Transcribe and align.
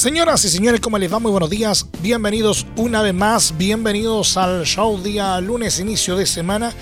Señoras 0.00 0.42
y 0.46 0.48
señores, 0.48 0.80
¿cómo 0.80 0.96
les 0.96 1.12
va? 1.12 1.18
Muy 1.18 1.30
buenos 1.30 1.50
días. 1.50 1.86
Bienvenidos 2.00 2.66
una 2.76 3.02
vez 3.02 3.12
más. 3.12 3.58
Bienvenidos 3.58 4.38
al 4.38 4.64
show 4.64 4.98
día 4.98 5.38
lunes, 5.42 5.78
inicio 5.78 6.16
de 6.16 6.24
semana. 6.24 6.72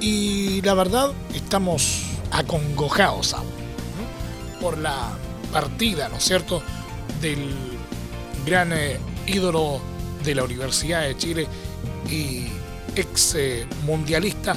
Y 0.00 0.60
la 0.62 0.74
verdad, 0.74 1.12
estamos 1.32 2.02
acongojados 2.32 3.36
por 4.60 4.76
la 4.76 5.16
partida, 5.52 6.08
¿no 6.08 6.16
es 6.16 6.24
cierto?, 6.24 6.64
del 7.20 7.48
gran 8.44 8.72
eh, 8.72 8.98
ídolo 9.28 9.80
de 10.24 10.34
la 10.34 10.42
Universidad 10.42 11.02
de 11.02 11.16
Chile 11.16 11.46
y 12.10 12.48
ex 12.96 13.36
eh, 13.36 13.68
mundialista, 13.86 14.56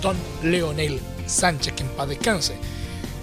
don 0.00 0.16
Leonel 0.44 1.00
Sánchez, 1.26 1.72
que 1.72 1.82
en 1.82 1.88
paz 1.88 2.08
descanse. 2.08 2.54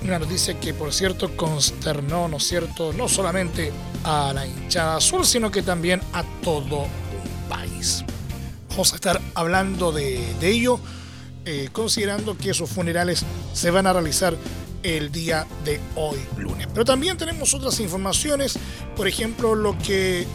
Una 0.04 0.20
noticia 0.20 0.60
que, 0.60 0.74
por 0.74 0.94
cierto, 0.94 1.36
consternó, 1.36 2.28
¿no 2.28 2.40
cierto?, 2.40 2.94
no 2.94 3.08
solamente 3.08 3.72
a 4.04 4.32
la 4.34 4.46
hinchada 4.46 4.98
azul, 4.98 5.26
sino 5.26 5.52
que 5.52 5.64
también 5.64 6.02
a 6.14 6.24
todo 6.42 6.84
un 6.84 7.50
país. 7.50 8.04
Vamos 8.70 8.94
a 8.94 8.96
estar 8.96 9.20
hablando 9.34 9.92
de, 9.92 10.22
de 10.40 10.50
ello, 10.50 10.80
eh, 11.46 11.70
considerando 11.72 12.38
que 12.38 12.54
sus 12.54 12.70
funerales 12.70 13.26
se 13.54 13.72
van 13.72 13.88
a 13.88 13.94
realizar 13.94 14.38
el 14.84 15.12
día 15.12 15.48
de 15.66 15.80
hoy, 15.96 16.18
lunes. 16.38 16.68
Pero 16.68 16.86
también 16.86 17.18
tenemos 17.18 17.54
otras 17.54 17.80
informaciones, 17.80 18.58
por 18.96 19.08
ejemplo, 19.08 19.56
lo 19.56 19.78
que 19.80 20.26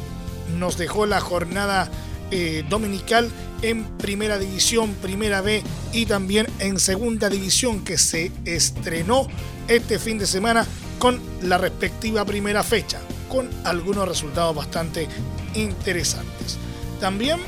nos 0.58 0.76
dejó 0.76 1.06
la 1.06 1.20
jornada 1.20 1.90
eh, 2.34 2.64
dominical 2.66 3.30
en 3.60 3.84
Primera 3.98 4.38
División, 4.38 4.94
Primera 5.02 5.42
B 5.42 5.62
y 5.92 6.06
también 6.06 6.46
en 6.60 6.80
Segunda 6.80 7.28
División 7.28 7.84
que 7.84 7.98
se 7.98 8.32
estrenó 8.46 9.26
este 9.68 9.98
fin 9.98 10.16
de 10.16 10.26
semana 10.26 10.66
con 10.98 11.20
la 11.42 11.58
respectiva 11.58 12.24
primera 12.24 12.62
fecha, 12.62 13.00
con 13.28 13.50
algunos 13.64 14.08
resultados 14.08 14.56
bastante 14.56 15.08
interesantes. 15.54 16.56
También 17.00 17.38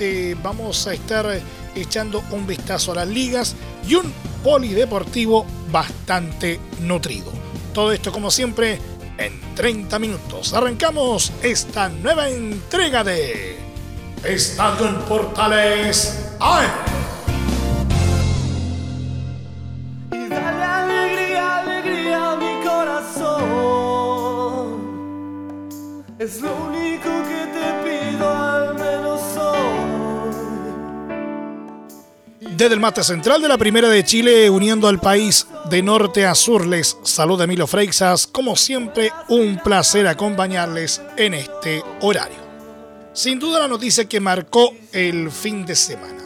eh, 0.00 0.36
vamos 0.42 0.86
a 0.86 0.92
estar 0.92 1.40
echando 1.74 2.22
un 2.30 2.46
vistazo 2.46 2.92
a 2.92 2.96
las 2.96 3.08
ligas 3.08 3.56
y 3.88 3.94
un 3.94 4.12
polideportivo 4.44 5.46
bastante 5.72 6.60
nutrido. 6.82 7.32
Todo 7.72 7.90
esto 7.90 8.12
como 8.12 8.30
siempre 8.30 8.78
en 9.16 9.40
30 9.54 9.98
minutos. 9.98 10.52
Arrancamos 10.52 11.32
esta 11.42 11.88
nueva 11.88 12.28
entrega 12.28 13.02
de 13.02 13.65
Estadio 14.24 14.88
en 14.88 14.96
Portales 15.02 16.26
¡Ay! 16.40 16.66
Y 20.12 20.28
dale 20.28 20.64
alegría, 20.64 21.58
alegría 21.58 22.32
a 22.32 22.36
mi 22.36 22.62
corazón. 22.64 23.46
Es 26.18 26.40
lo 26.40 26.54
único 26.54 27.08
que 27.28 27.46
te 27.52 27.72
pido, 27.84 28.28
al 28.28 28.74
menos 28.74 29.20
hoy. 29.36 29.56
Desde 32.40 32.74
el 32.74 32.80
mate 32.80 33.02
central 33.02 33.40
de 33.42 33.48
la 33.48 33.58
Primera 33.58 33.88
de 33.88 34.04
Chile, 34.04 34.50
uniendo 34.50 34.88
al 34.88 35.00
país 35.00 35.46
de 35.70 35.82
norte 35.82 36.26
a 36.26 36.34
sur, 36.34 36.66
les 36.66 36.98
saluda 37.02 37.44
Emilio 37.44 37.66
Freixas. 37.66 38.26
Como 38.26 38.56
siempre, 38.56 39.10
un 39.28 39.58
placer 39.58 40.06
acompañarles 40.06 41.00
en 41.16 41.34
este 41.34 41.82
horario. 42.00 42.45
Sin 43.16 43.38
duda 43.38 43.60
la 43.60 43.66
noticia 43.66 44.04
que 44.04 44.20
marcó 44.20 44.74
el 44.92 45.30
fin 45.30 45.64
de 45.64 45.74
semana. 45.74 46.22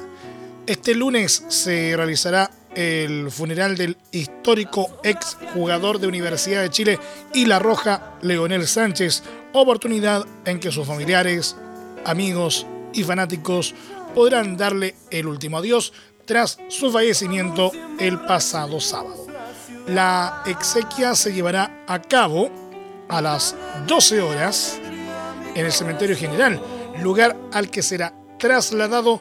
Este 0.66 0.92
lunes 0.92 1.44
se 1.46 1.92
realizará 1.94 2.50
el 2.74 3.30
funeral 3.30 3.76
del 3.76 3.96
histórico 4.10 4.98
ex 5.04 5.36
jugador 5.54 6.00
de 6.00 6.08
Universidad 6.08 6.62
de 6.62 6.70
Chile 6.70 6.98
y 7.32 7.46
La 7.46 7.60
Roja, 7.60 8.16
Leonel 8.22 8.66
Sánchez, 8.66 9.22
oportunidad 9.52 10.26
en 10.44 10.58
que 10.58 10.72
sus 10.72 10.84
familiares, 10.84 11.56
amigos 12.04 12.66
y 12.92 13.04
fanáticos 13.04 13.72
podrán 14.12 14.56
darle 14.56 14.96
el 15.12 15.28
último 15.28 15.58
adiós 15.58 15.92
tras 16.24 16.58
su 16.66 16.90
fallecimiento 16.90 17.70
el 18.00 18.18
pasado 18.18 18.80
sábado. 18.80 19.28
La 19.86 20.42
exequia 20.44 21.14
se 21.14 21.32
llevará 21.32 21.84
a 21.86 22.02
cabo 22.02 22.50
a 23.08 23.22
las 23.22 23.54
12 23.86 24.20
horas 24.22 24.80
en 25.54 25.66
el 25.66 25.72
cementerio 25.72 26.16
general, 26.16 26.60
lugar 26.98 27.36
al 27.52 27.70
que 27.70 27.82
será 27.82 28.14
trasladado 28.38 29.20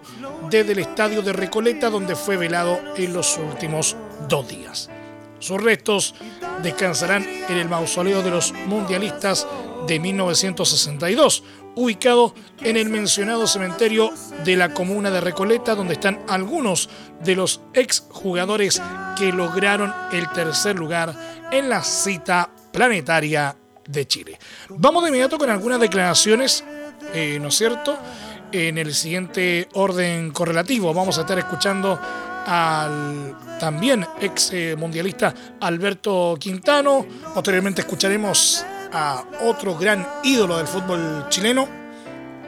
desde 0.50 0.72
el 0.72 0.80
estadio 0.80 1.22
de 1.22 1.34
Recoleta 1.34 1.90
donde 1.90 2.16
fue 2.16 2.38
velado 2.38 2.80
en 2.96 3.14
los 3.14 3.38
últimos 3.38 3.96
dos 4.28 4.48
días. 4.48 4.90
Sus 5.40 5.62
restos 5.62 6.16
descansarán 6.64 7.24
en 7.24 7.58
el 7.58 7.70
mausoleo 7.70 8.22
de 8.22 8.32
los 8.32 8.54
mundialistas 8.68 9.48
de 9.88 10.00
1962, 10.00 11.44
ubicado 11.76 12.34
en 12.62 12.76
el 12.76 12.90
mencionado 12.90 13.48
cementerio 13.48 14.12
de 14.44 14.58
la 14.58 14.74
comuna 14.74 15.12
de 15.12 15.22
Recoleta, 15.22 15.76
donde 15.76 15.94
están 15.94 16.20
algunos 16.28 16.90
de 17.24 17.36
los 17.36 17.62
exjugadores 17.74 18.82
que 19.18 19.32
lograron 19.32 19.94
el 20.12 20.30
tercer 20.32 20.78
lugar 20.78 21.16
en 21.52 21.70
la 21.70 21.84
cita 21.84 22.50
planetaria 22.72 23.56
de 23.88 24.08
Chile. 24.08 24.40
Vamos 24.70 25.04
de 25.04 25.10
inmediato 25.10 25.38
con 25.38 25.50
algunas 25.50 25.80
declaraciones, 25.80 26.64
eh, 27.14 27.38
¿no 27.42 27.50
es 27.50 27.56
cierto? 27.56 27.98
En 28.52 28.78
el 28.78 28.94
siguiente 28.94 29.70
orden 29.74 30.32
correlativo 30.32 30.94
vamos 30.94 31.18
a 31.18 31.22
estar 31.22 31.38
escuchando 31.38 32.00
al 32.46 33.36
también 33.60 34.06
ex 34.22 34.52
eh, 34.54 34.76
mundialista 34.78 35.34
Alberto 35.60 36.36
Quintano. 36.40 37.06
Posteriormente 37.34 37.82
escucharemos 37.82 38.66
a 38.92 39.24
otro 39.42 39.78
gran 39.78 40.08
ídolo 40.24 40.58
del 40.58 40.68
fútbol 40.68 41.28
chileno, 41.30 41.68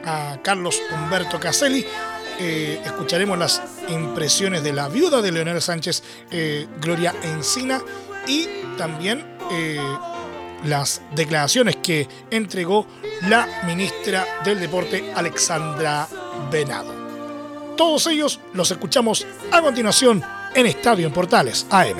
a 0.04 0.38
Carlos 0.42 0.80
Humberto 0.92 1.38
Caselli. 1.38 1.84
Eh, 2.40 2.80
escucharemos 2.84 3.38
las 3.38 3.62
impresiones 3.88 4.64
de 4.64 4.72
la 4.72 4.88
viuda 4.88 5.22
de 5.22 5.30
Leonel 5.30 5.62
Sánchez, 5.62 6.02
Gloria 6.80 7.14
Encina, 7.22 7.80
y 8.26 8.48
también 8.76 9.24
las 10.64 11.02
declaraciones 11.14 11.76
que 11.76 12.08
entregó 12.30 12.86
la 13.28 13.46
ministra 13.66 14.24
del 14.44 14.60
Deporte, 14.60 15.12
Alexandra 15.14 16.08
Venado. 16.50 16.92
Todos 17.76 18.06
ellos 18.06 18.40
los 18.54 18.70
escuchamos 18.70 19.26
a 19.50 19.60
continuación 19.60 20.22
en 20.54 20.66
Estadio 20.66 21.06
en 21.06 21.12
Portales 21.12 21.66
AM. 21.70 21.98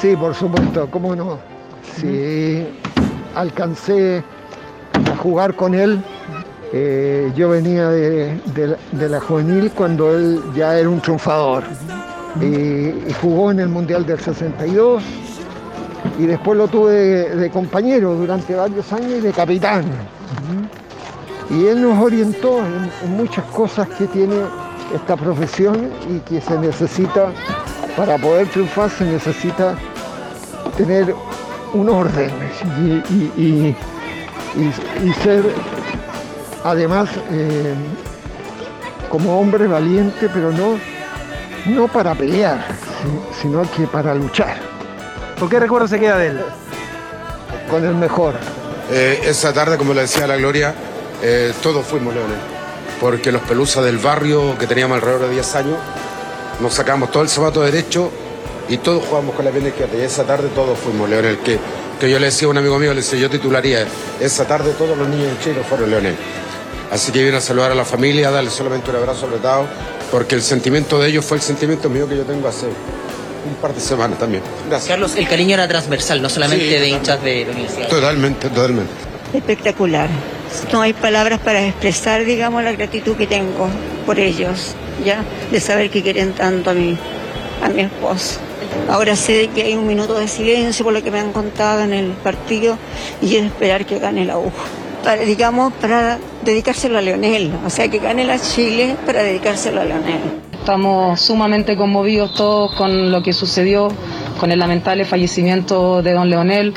Sí, 0.00 0.16
por 0.16 0.34
supuesto, 0.34 0.90
cómo 0.90 1.14
no. 1.14 1.38
Sí, 1.96 2.66
alcancé 3.34 4.22
a 4.94 5.16
jugar 5.16 5.54
con 5.54 5.74
él. 5.74 6.02
Eh, 6.72 7.32
yo 7.34 7.50
venía 7.50 7.88
de, 7.88 8.76
la 8.92 9.20
juvenil 9.20 9.72
cuando 9.72 10.14
él 10.14 10.40
ya 10.54 10.78
era 10.78 10.88
un 10.88 11.00
triunfador. 11.00 11.64
Y 12.40 13.12
jugó 13.20 13.50
en 13.50 13.60
el 13.60 13.68
Mundial 13.68 14.06
del 14.06 14.20
62. 14.20 15.02
Y 16.20 16.26
después 16.26 16.58
lo 16.58 16.68
tuve 16.68 16.92
de, 17.34 17.50
compañero 17.50 18.14
durante 18.14 18.54
varios 18.54 18.92
años 18.92 19.12
y 19.12 19.20
de 19.20 19.32
capitán. 19.32 19.84
Y 21.48 21.66
él 21.66 21.80
nos 21.80 21.98
orientó 21.98 22.58
en, 22.58 23.16
muchas 23.16 23.44
cosas 23.46 23.88
que 23.88 24.06
tiene 24.06 24.34
esta 24.94 25.16
profesión 25.16 25.88
y 26.10 26.18
que 26.20 26.42
se 26.42 26.58
necesita, 26.58 27.32
para 27.96 28.18
poder 28.18 28.48
triunfar, 28.48 28.90
se 28.90 29.04
necesita 29.04 29.76
tener 30.76 31.14
un 31.72 31.88
orden 31.88 32.30
y, 32.82 33.12
y- 33.40 33.76
y- 35.02 35.12
ser 35.24 35.42
además 36.64 37.08
eh, 37.30 37.72
como 39.08 39.40
hombre 39.40 39.66
valiente, 39.66 40.28
pero 40.34 40.52
no, 40.52 40.78
no 41.66 41.88
para 41.88 42.14
pelear, 42.14 42.62
si- 43.00 43.42
sino 43.42 43.62
que 43.72 43.86
para 43.86 44.14
luchar 44.14 44.59
¿Por 45.40 45.48
qué 45.48 45.58
recuerdo 45.58 45.88
se 45.88 45.98
queda 45.98 46.18
de 46.18 46.28
él? 46.28 46.40
con 47.70 47.84
el 47.84 47.94
mejor. 47.94 48.34
Eh, 48.90 49.20
esa 49.24 49.52
tarde, 49.52 49.78
como 49.78 49.94
le 49.94 50.00
decía 50.02 50.26
la 50.26 50.36
Gloria, 50.36 50.74
eh, 51.22 51.52
todos 51.62 51.86
fuimos 51.86 52.12
leones. 52.12 52.36
Porque 53.00 53.30
los 53.30 53.42
pelusas 53.42 53.84
del 53.84 53.98
barrio, 53.98 54.58
que 54.58 54.66
teníamos 54.66 54.96
alrededor 54.96 55.28
de 55.28 55.34
10 55.34 55.54
años, 55.54 55.76
nos 56.60 56.74
sacamos 56.74 57.12
todo 57.12 57.22
el 57.22 57.28
zapato 57.28 57.62
derecho 57.62 58.10
y 58.68 58.78
todos 58.78 59.04
jugamos 59.04 59.36
con 59.36 59.44
la 59.44 59.52
pierna 59.52 59.68
izquierda. 59.68 59.96
Y 59.96 60.00
esa 60.02 60.24
tarde 60.24 60.48
todos 60.54 60.76
fuimos 60.78 61.08
leones. 61.08 61.38
Que 61.44 61.58
que 62.00 62.10
yo 62.10 62.18
le 62.18 62.26
decía 62.26 62.48
a 62.48 62.50
un 62.50 62.56
amigo 62.56 62.78
mío, 62.78 62.90
le 62.90 63.02
decía, 63.02 63.18
yo 63.18 63.28
titularía, 63.28 63.86
esa 64.20 64.46
tarde 64.46 64.72
todos 64.72 64.96
los 64.96 65.06
niños 65.06 65.36
de 65.36 65.44
Chile 65.44 65.62
fueron 65.68 65.90
leones. 65.90 66.14
Así 66.90 67.12
que 67.12 67.22
vine 67.22 67.36
a 67.36 67.40
saludar 67.42 67.70
a 67.70 67.74
la 67.74 67.84
familia, 67.84 68.30
darle 68.30 68.50
solamente 68.50 68.90
un 68.90 68.96
abrazo 68.96 69.26
apretado, 69.26 69.66
porque 70.10 70.34
el 70.34 70.40
sentimiento 70.42 70.98
de 70.98 71.08
ellos 71.08 71.26
fue 71.26 71.36
el 71.36 71.42
sentimiento 71.42 71.90
mío 71.90 72.08
que 72.08 72.16
yo 72.16 72.24
tengo 72.24 72.48
hace 72.48 72.68
un 73.50 73.56
par 73.56 73.74
de 73.74 73.80
semanas 73.80 74.18
también. 74.18 74.42
Gracias. 74.68 74.88
Carlos, 74.88 75.14
el 75.16 75.28
cariño 75.28 75.54
era 75.54 75.68
transversal, 75.68 76.22
no 76.22 76.28
solamente 76.28 76.64
Sí, 76.64 76.70
de 76.70 76.76
totalmente. 76.78 76.98
hinchas 76.98 77.22
de 77.24 77.44
la 77.44 77.52
universidad. 77.52 77.88
Totalmente, 77.88 78.48
totalmente. 78.48 78.92
Espectacular. 79.34 80.08
No 80.72 80.80
hay 80.80 80.92
palabras 80.92 81.38
para 81.40 81.64
expresar, 81.64 82.24
digamos, 82.24 82.62
la 82.64 82.72
gratitud 82.72 83.16
que 83.16 83.26
tengo 83.26 83.68
por 84.06 84.18
ellos, 84.18 84.74
¿ya? 85.04 85.22
De 85.52 85.60
saber 85.60 85.90
que 85.90 86.02
quieren 86.02 86.32
tanto 86.32 86.70
a 86.70 86.74
mi, 86.74 86.96
a 87.62 87.68
mi 87.68 87.82
esposo. 87.82 88.40
Ahora 88.88 89.14
sé 89.16 89.32
de 89.32 89.48
que 89.48 89.62
hay 89.62 89.74
un 89.74 89.86
minuto 89.86 90.14
de 90.18 90.26
silencio 90.28 90.84
por 90.84 90.92
lo 90.94 91.02
que 91.02 91.10
me 91.10 91.20
han 91.20 91.32
contado 91.32 91.82
en 91.82 91.92
el 91.92 92.06
partido 92.12 92.76
y 93.22 93.36
es 93.36 93.44
esperar 93.46 93.86
que 93.86 93.98
gane 93.98 94.24
la 94.24 94.38
U. 94.38 94.50
Para, 95.04 95.22
digamos, 95.22 95.72
para 95.74 96.18
dedicárselo 96.44 96.98
a 96.98 97.00
Leonel. 97.00 97.52
O 97.64 97.70
sea, 97.70 97.88
que 97.88 97.98
gane 97.98 98.24
la 98.24 98.38
Chile 98.40 98.96
para 99.06 99.22
dedicárselo 99.22 99.80
a 99.80 99.84
Leonel. 99.84 100.20
Estamos 100.60 101.18
sumamente 101.22 101.74
conmovidos 101.74 102.34
todos 102.34 102.72
con 102.72 103.10
lo 103.10 103.22
que 103.22 103.32
sucedió, 103.32 103.88
con 104.38 104.52
el 104.52 104.58
lamentable 104.58 105.06
fallecimiento 105.06 106.02
de 106.02 106.12
don 106.12 106.28
Leonel. 106.28 106.74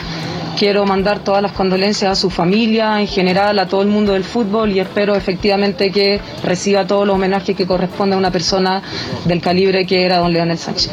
Quiero 0.57 0.85
mandar 0.85 1.19
todas 1.19 1.41
las 1.41 1.51
condolencias 1.53 2.11
a 2.11 2.15
su 2.15 2.29
familia, 2.29 3.01
en 3.01 3.07
general 3.07 3.57
a 3.59 3.67
todo 3.67 3.81
el 3.81 3.87
mundo 3.87 4.13
del 4.13 4.23
fútbol 4.23 4.71
y 4.71 4.79
espero 4.79 5.15
efectivamente 5.15 5.91
que 5.91 6.19
reciba 6.43 6.85
todos 6.85 7.07
los 7.07 7.15
homenajes 7.15 7.55
que 7.55 7.65
corresponde 7.65 8.15
a 8.15 8.19
una 8.19 8.31
persona 8.31 8.81
del 9.25 9.41
calibre 9.41 9.85
que 9.85 10.05
era 10.05 10.17
don 10.19 10.31
Leonel 10.31 10.57
Sánchez. 10.57 10.91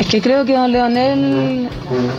Es 0.00 0.06
que 0.06 0.20
creo 0.22 0.44
que 0.44 0.54
don 0.54 0.72
Leonel 0.72 1.68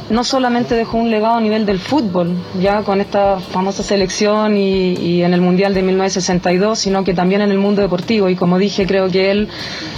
no 0.10 0.24
solamente 0.24 0.76
dejó 0.76 0.98
un 0.98 1.10
legado 1.10 1.36
a 1.36 1.42
nivel 1.42 1.66
del 1.66 1.80
fútbol, 1.80 2.32
ya 2.62 2.84
con 2.84 3.02
esta 3.02 3.40
famosa 3.40 3.82
selección 3.82 4.56
y, 4.56 4.94
y 4.94 5.24
en 5.24 5.34
el 5.34 5.42
Mundial 5.42 5.74
de 5.74 5.82
1962, 5.82 6.78
sino 6.78 7.04
que 7.04 7.14
también 7.14 7.42
en 7.42 7.52
el 7.52 7.58
mundo 7.58 7.82
deportivo. 7.82 8.30
Y 8.30 8.36
como 8.36 8.60
dije, 8.60 8.86
creo 8.86 9.10
que 9.10 9.32
él 9.32 9.48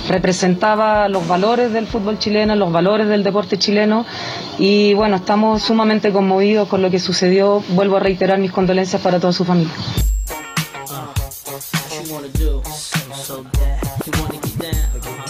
representaba 0.08 1.08
los 1.10 1.28
valores 1.28 1.74
del 1.74 1.88
fútbol 1.88 2.20
chileno, 2.20 2.56
los 2.56 2.72
valores 2.72 3.08
del 3.08 3.24
deporte 3.24 3.58
chileno. 3.58 4.06
Y 4.58 4.94
bueno, 4.94 5.18
estamos 5.18 5.62
sumamente 5.64 6.12
conmovidos 6.12 6.69
con 6.70 6.82
lo 6.82 6.90
que 6.90 7.00
sucedió. 7.00 7.64
Vuelvo 7.70 7.98
a 7.98 8.00
reiterar 8.00 8.40
mis 8.40 8.52
condolencias 8.52 9.02
para 9.02 9.20
toda 9.20 9.34
su 9.34 9.44
familia. 9.44 9.74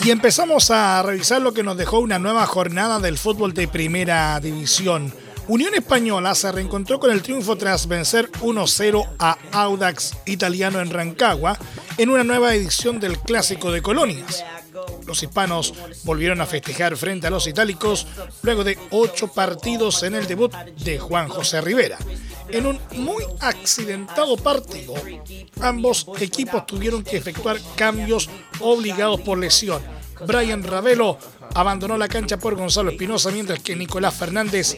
Y 0.04 0.12
empezamos 0.12 0.72
a 0.72 1.02
revisar 1.04 1.42
lo 1.42 1.54
que 1.54 1.64
nos 1.64 1.78
dejó 1.78 2.00
una 2.00 2.20
nueva 2.20 2.46
jornada 2.46 3.00
del 3.00 3.18
fútbol 3.18 3.54
de 3.54 3.68
primera 3.68 4.40
división. 4.40 5.14
Unión 5.48 5.74
Española 5.74 6.36
se 6.36 6.52
reencontró 6.52 7.00
con 7.00 7.12
el 7.12 7.24
triunfo 7.24 7.58
tras 7.58 7.88
vencer 7.88 8.32
1-0 8.42 9.08
a 9.18 9.38
Audax 9.52 10.16
Italiano 10.26 10.80
en 10.80 10.92
Rancagua 10.92 11.58
en 11.98 12.10
una 12.10 12.24
nueva 12.24 12.54
edición 12.54 13.00
del 13.00 13.18
Clásico 13.18 13.72
de 13.72 13.82
Colonias. 13.82 14.44
Los 15.10 15.24
hispanos 15.24 15.74
volvieron 16.04 16.40
a 16.40 16.46
festejar 16.46 16.96
frente 16.96 17.26
a 17.26 17.32
los 17.32 17.48
itálicos 17.48 18.06
luego 18.44 18.64
de 18.64 18.78
ocho 18.92 19.28
partidos 19.28 20.04
en 20.04 20.14
el 20.14 20.28
debut 20.28 20.54
de 20.54 21.00
Juan 21.00 21.28
José 21.28 21.62
Rivera. 21.62 21.98
En 22.50 22.68
un 22.68 22.80
muy 22.96 23.24
accidentado 23.40 24.38
partido, 24.38 24.94
ambos 25.62 26.06
equipos 26.20 26.68
tuvieron 26.68 27.04
que 27.04 27.18
efectuar 27.18 27.58
cambios 27.76 28.30
obligados 28.60 29.20
por 29.22 29.40
lesión. 29.40 29.82
Brian 30.28 30.62
Ravelo 30.62 31.18
abandonó 31.56 31.98
la 31.98 32.08
cancha 32.08 32.38
por 32.38 32.54
Gonzalo 32.54 32.92
Espinosa, 32.92 33.32
mientras 33.32 33.62
que 33.62 33.76
Nicolás 33.76 34.14
Fernández 34.14 34.78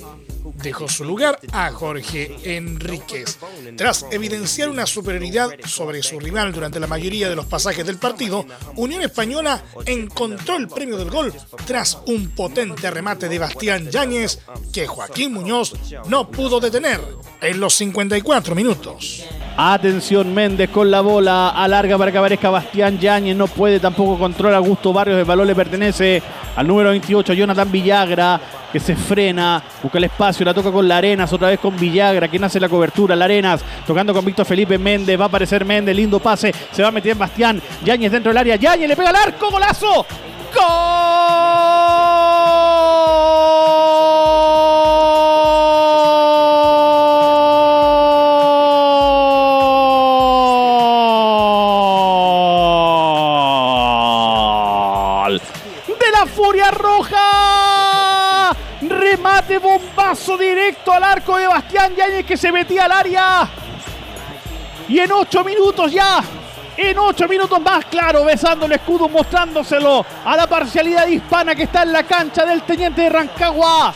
dejó 0.61 0.87
su 0.87 1.03
lugar 1.03 1.39
a 1.51 1.71
Jorge 1.71 2.35
Enríquez. 2.43 3.37
Tras 3.75 4.05
evidenciar 4.11 4.69
una 4.69 4.85
superioridad 4.85 5.49
sobre 5.65 6.03
su 6.03 6.19
rival 6.19 6.51
durante 6.51 6.79
la 6.79 6.87
mayoría 6.87 7.29
de 7.29 7.35
los 7.35 7.45
pasajes 7.45 7.85
del 7.85 7.97
partido, 7.97 8.45
Unión 8.75 9.01
Española 9.01 9.63
encontró 9.85 10.57
el 10.57 10.67
premio 10.67 10.97
del 10.97 11.09
gol 11.09 11.33
tras 11.65 11.99
un 12.07 12.29
potente 12.31 12.89
remate 12.91 13.29
de 13.29 13.39
Bastián 13.39 13.89
Yáñez 13.89 14.39
que 14.73 14.87
Joaquín 14.87 15.33
Muñoz 15.33 15.73
no 16.07 16.29
pudo 16.29 16.59
detener 16.59 17.01
en 17.41 17.59
los 17.59 17.73
54 17.75 18.55
minutos. 18.55 19.23
Atención 19.57 20.33
Méndez 20.33 20.69
con 20.69 20.89
la 20.89 21.01
bola, 21.01 21.49
alarga 21.49 21.97
para 21.97 22.11
que 22.11 22.17
aparezca 22.17 22.49
Bastián 22.49 22.99
Yáñez, 22.99 23.35
no 23.35 23.47
puede 23.47 23.79
tampoco 23.79 24.17
controla 24.17 24.57
Augusto 24.57 24.93
Barrios, 24.93 25.19
el 25.19 25.25
balón 25.25 25.47
le 25.47 25.55
pertenece 25.55 26.21
al 26.55 26.67
número 26.67 26.89
28, 26.89 27.33
Jonathan 27.33 27.71
Villagra, 27.71 28.41
que 28.71 28.79
se 28.79 28.95
frena, 28.95 29.61
busca 29.81 29.97
el 29.97 30.05
espacio, 30.05 30.45
la 30.45 30.53
toca 30.53 30.71
con 30.71 30.87
la 30.87 30.97
Arenas, 30.97 31.31
otra 31.33 31.49
vez 31.49 31.59
con 31.59 31.75
Villagra, 31.77 32.27
quien 32.27 32.43
hace 32.43 32.59
la 32.59 32.69
cobertura, 32.69 33.15
la 33.15 33.25
Arenas, 33.25 33.63
tocando 33.85 34.13
con 34.13 34.23
Víctor 34.23 34.45
Felipe 34.45 34.77
Méndez, 34.77 35.19
va 35.19 35.25
a 35.25 35.27
aparecer 35.27 35.65
Méndez, 35.65 35.95
lindo 35.95 36.19
pase, 36.19 36.53
se 36.71 36.81
va 36.81 36.89
a 36.89 36.91
meter 36.91 37.15
Bastián, 37.15 37.61
Yáñez 37.83 38.11
dentro 38.11 38.29
del 38.29 38.37
área, 38.37 38.55
Yáñez 38.55 38.87
le 38.87 38.95
pega 38.95 39.09
al 39.09 39.15
arco, 39.15 39.49
golazo, 39.51 40.05
¡Gol! 40.53 41.40
Bombazo 59.57 60.37
directo 60.37 60.91
al 60.91 61.03
arco 61.03 61.37
de 61.37 61.47
Bastián 61.47 61.95
Yáñez 61.95 62.25
que 62.25 62.37
se 62.37 62.51
metía 62.51 62.85
al 62.85 62.91
área. 62.91 63.49
Y 64.87 64.99
en 64.99 65.11
ocho 65.11 65.43
minutos 65.43 65.91
ya, 65.91 66.21
en 66.77 66.97
ocho 66.97 67.27
minutos 67.27 67.61
más, 67.61 67.85
claro, 67.85 68.25
besando 68.25 68.65
el 68.65 68.73
escudo, 68.73 69.07
mostrándoselo 69.07 70.05
a 70.25 70.35
la 70.35 70.47
parcialidad 70.47 71.07
hispana 71.07 71.55
que 71.55 71.63
está 71.63 71.83
en 71.83 71.93
la 71.93 72.03
cancha 72.03 72.45
del 72.45 72.63
Teniente 72.63 73.01
de 73.01 73.09
Rancagua. 73.09 73.93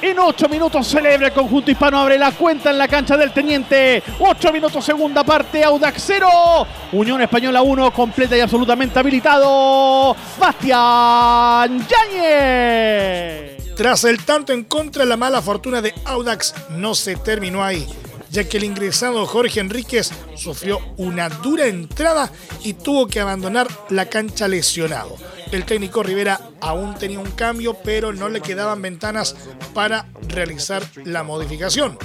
En 0.00 0.18
ocho 0.18 0.48
minutos 0.48 0.86
celebra 0.86 1.26
el 1.26 1.32
conjunto 1.32 1.70
hispano, 1.70 1.98
abre 1.98 2.18
la 2.18 2.30
cuenta 2.32 2.70
en 2.70 2.78
la 2.78 2.86
cancha 2.86 3.16
del 3.16 3.32
Teniente. 3.32 4.02
Ocho 4.20 4.52
minutos 4.52 4.84
segunda 4.84 5.24
parte, 5.24 5.64
Audax 5.64 6.02
0. 6.06 6.66
Unión 6.92 7.20
Española 7.20 7.62
1, 7.62 7.90
completa 7.90 8.36
y 8.36 8.40
absolutamente 8.40 8.98
habilitado. 8.98 10.14
Bastián 10.38 11.84
Yáñez. 11.88 13.57
Tras 13.78 14.02
el 14.02 14.24
tanto 14.24 14.52
en 14.52 14.64
contra, 14.64 15.04
la 15.04 15.16
mala 15.16 15.40
fortuna 15.40 15.80
de 15.80 15.94
Audax 16.04 16.52
no 16.70 16.96
se 16.96 17.14
terminó 17.14 17.62
ahí, 17.62 17.86
ya 18.28 18.42
que 18.42 18.56
el 18.56 18.64
ingresado 18.64 19.24
Jorge 19.24 19.60
Enríquez 19.60 20.10
sufrió 20.34 20.80
una 20.96 21.28
dura 21.28 21.66
entrada 21.66 22.32
y 22.64 22.72
tuvo 22.72 23.06
que 23.06 23.20
abandonar 23.20 23.68
la 23.88 24.06
cancha 24.06 24.48
lesionado. 24.48 25.14
El 25.52 25.64
técnico 25.64 26.02
Rivera 26.02 26.40
aún 26.60 26.96
tenía 26.96 27.20
un 27.20 27.30
cambio, 27.30 27.74
pero 27.84 28.12
no 28.12 28.28
le 28.28 28.40
quedaban 28.40 28.82
ventanas 28.82 29.36
para 29.74 30.08
realizar 30.26 30.82
la 31.04 31.22
modificación. 31.22 31.96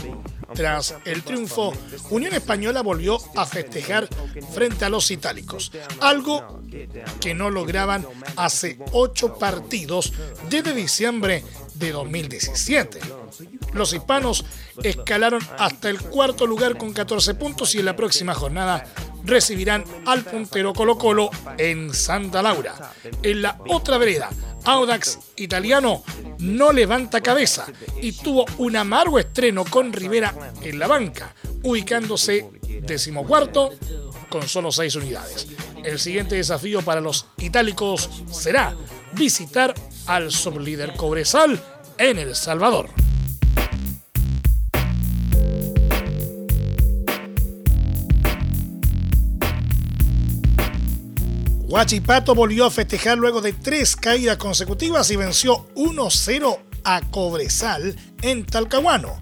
Tras 0.54 0.94
el 1.06 1.24
triunfo, 1.24 1.74
Unión 2.12 2.36
Española 2.36 2.84
volvió 2.84 3.18
a 3.36 3.48
festejar 3.48 4.08
frente 4.54 4.86
a 4.86 4.90
los 4.90 5.10
itálicos, 5.10 5.72
algo 6.00 6.62
que 7.20 7.34
no 7.34 7.50
lograban 7.50 8.06
hace 8.36 8.78
ocho 8.92 9.40
partidos 9.40 10.14
desde 10.50 10.76
diciembre 10.76 11.44
de 11.84 11.92
2017. 11.92 13.00
Los 13.74 13.94
hispanos 13.94 14.46
escalaron 14.82 15.42
hasta 15.58 15.90
el 15.90 16.00
cuarto 16.00 16.48
lugar 16.48 16.78
con 16.78 16.94
14 16.94 17.34
puntos 17.36 17.76
y 17.76 17.80
en 17.80 17.86
la 17.86 17.96
próxima 17.96 18.34
jornada 18.34 18.86
recibirán 19.24 19.84
al 20.06 20.24
puntero 20.24 20.74
Colo 20.74 20.98
Colo 20.98 21.30
en 21.58 21.94
Santa 21.94 22.42
Laura. 22.42 22.94
En 23.22 23.42
la 23.42 23.60
otra 23.68 23.98
vereda, 23.98 24.30
Audax 24.66 25.20
italiano 25.36 26.04
no 26.40 26.72
levanta 26.72 27.22
cabeza 27.22 27.66
y 28.02 28.14
tuvo 28.14 28.46
un 28.58 28.76
amargo 28.76 29.20
estreno 29.20 29.66
con 29.66 29.92
Rivera 29.92 30.54
en 30.62 30.80
la 30.80 30.88
banca, 30.88 31.36
ubicándose 31.64 32.50
decimocuarto 32.82 33.74
con 34.30 34.48
solo 34.48 34.72
seis 34.72 34.96
unidades. 34.96 35.48
El 35.84 36.00
siguiente 36.00 36.36
desafío 36.36 36.82
para 36.82 37.02
los 37.02 37.28
itálicos 37.38 38.10
será 38.32 38.76
visitar 39.14 39.74
al 40.08 40.32
sublíder 40.32 40.94
Cobresal 40.96 41.62
en 41.98 42.20
El 42.20 42.36
Salvador. 42.36 42.90
Huachipato 51.74 52.36
volvió 52.36 52.66
a 52.66 52.72
festejar 52.72 53.18
luego 53.18 53.42
de 53.42 53.54
tres 53.54 53.96
caídas 53.96 54.38
consecutivas 54.38 55.10
y 55.10 55.16
venció 55.16 55.68
1-0 55.76 56.60
a 56.84 57.02
Cobresal 57.10 57.96
en 58.22 58.46
Talcahuano. 58.46 59.20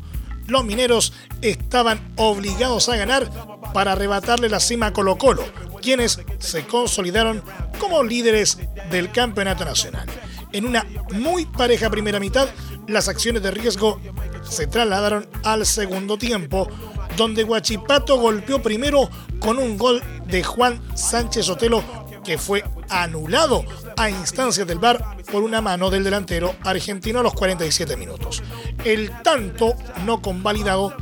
Los 0.47 0.65
mineros 0.65 1.13
estaban 1.41 2.13
obligados 2.17 2.89
a 2.89 2.97
ganar 2.97 3.29
para 3.73 3.93
arrebatarle 3.93 4.49
la 4.49 4.59
cima 4.59 4.87
a 4.87 4.93
Colo 4.93 5.17
Colo, 5.17 5.45
quienes 5.81 6.19
se 6.39 6.65
consolidaron 6.67 7.41
como 7.79 8.03
líderes 8.03 8.57
del 8.89 9.11
campeonato 9.13 9.63
nacional. 9.63 10.09
En 10.51 10.65
una 10.65 10.85
muy 11.13 11.45
pareja 11.45 11.89
primera 11.89 12.19
mitad, 12.19 12.47
las 12.87 13.07
acciones 13.07 13.41
de 13.41 13.51
riesgo 13.51 13.99
se 14.43 14.67
trasladaron 14.67 15.27
al 15.43 15.65
segundo 15.65 16.17
tiempo, 16.17 16.67
donde 17.15 17.43
Guachipato 17.43 18.17
golpeó 18.17 18.61
primero 18.61 19.09
con 19.39 19.57
un 19.57 19.77
gol 19.77 20.01
de 20.27 20.43
Juan 20.43 20.81
Sánchez 20.95 21.49
Otelo 21.49 21.83
que 22.23 22.37
fue 22.37 22.63
anulado 22.89 23.63
a 23.97 24.09
instancias 24.09 24.67
del 24.67 24.79
VAR 24.79 25.17
por 25.31 25.43
una 25.43 25.61
mano 25.61 25.89
del 25.89 26.03
delantero 26.03 26.55
argentino 26.63 27.19
a 27.19 27.23
los 27.23 27.33
47 27.33 27.97
minutos. 27.97 28.43
El 28.83 29.11
tanto 29.23 29.75
no 30.05 30.21
convalidado 30.21 30.95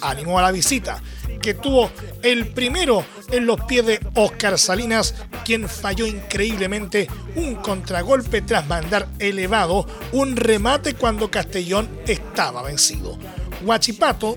animó 0.00 0.38
a 0.38 0.42
la 0.42 0.52
visita, 0.52 1.02
que 1.46 1.54
tuvo 1.54 1.92
el 2.24 2.48
primero 2.48 3.04
en 3.30 3.46
los 3.46 3.60
pies 3.66 3.86
de 3.86 4.00
Oscar 4.16 4.58
Salinas, 4.58 5.14
quien 5.44 5.68
falló 5.68 6.04
increíblemente 6.04 7.08
un 7.36 7.54
contragolpe 7.54 8.42
tras 8.42 8.66
mandar 8.66 9.06
elevado 9.20 9.86
un 10.10 10.34
remate 10.34 10.94
cuando 10.94 11.30
Castellón 11.30 11.88
estaba 12.04 12.62
vencido. 12.62 13.16
Huachipato 13.64 14.36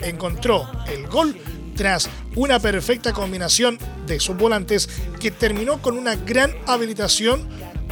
encontró 0.00 0.66
el 0.90 1.06
gol 1.06 1.36
tras 1.76 2.08
una 2.34 2.58
perfecta 2.58 3.12
combinación 3.12 3.78
de 4.06 4.18
sus 4.18 4.34
volantes 4.34 4.88
que 5.20 5.30
terminó 5.30 5.82
con 5.82 5.98
una 5.98 6.16
gran 6.16 6.54
habilitación 6.66 7.46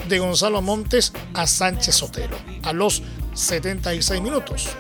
de 0.09 0.19
Gonzalo 0.19 0.63
Montes 0.63 1.13
a 1.35 1.47
Sánchez 1.47 1.95
Sotero 1.95 2.39
a 2.63 2.73
los 2.73 3.03
76 3.35 4.23
minutos, 4.23 4.71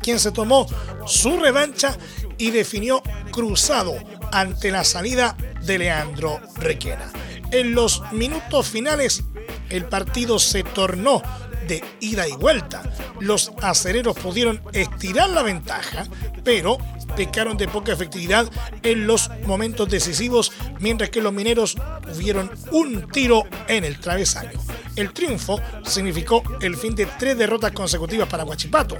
quien 0.00 0.20
se 0.20 0.30
tomó 0.30 0.68
su 1.04 1.36
revancha 1.36 1.98
y 2.38 2.50
definió 2.50 3.02
cruzado 3.30 3.94
ante 4.32 4.70
la 4.70 4.84
salida 4.84 5.36
de 5.62 5.78
Leandro 5.78 6.40
Requena. 6.56 7.10
En 7.50 7.74
los 7.74 8.02
minutos 8.12 8.68
finales, 8.68 9.24
el 9.70 9.84
partido 9.86 10.38
se 10.38 10.62
tornó 10.62 11.22
de 11.66 11.82
ida 12.00 12.28
y 12.28 12.32
vuelta. 12.32 12.82
Los 13.20 13.52
acereros 13.62 14.16
pudieron 14.16 14.60
estirar 14.72 15.30
la 15.30 15.42
ventaja, 15.42 16.06
pero 16.44 16.78
pecaron 17.16 17.56
de 17.56 17.66
poca 17.66 17.92
efectividad 17.92 18.48
en 18.82 19.06
los 19.06 19.30
momentos 19.46 19.88
decisivos, 19.88 20.52
mientras 20.80 21.10
que 21.10 21.22
los 21.22 21.32
mineros 21.32 21.76
tuvieron 22.12 22.50
un 22.70 23.08
tiro 23.10 23.44
en 23.68 23.84
el 23.84 23.98
travesaño. 23.98 24.60
El 24.96 25.12
triunfo 25.12 25.60
significó 25.84 26.42
el 26.60 26.76
fin 26.76 26.94
de 26.94 27.06
tres 27.06 27.36
derrotas 27.36 27.72
consecutivas 27.72 28.28
para 28.28 28.44
Huachipato, 28.44 28.96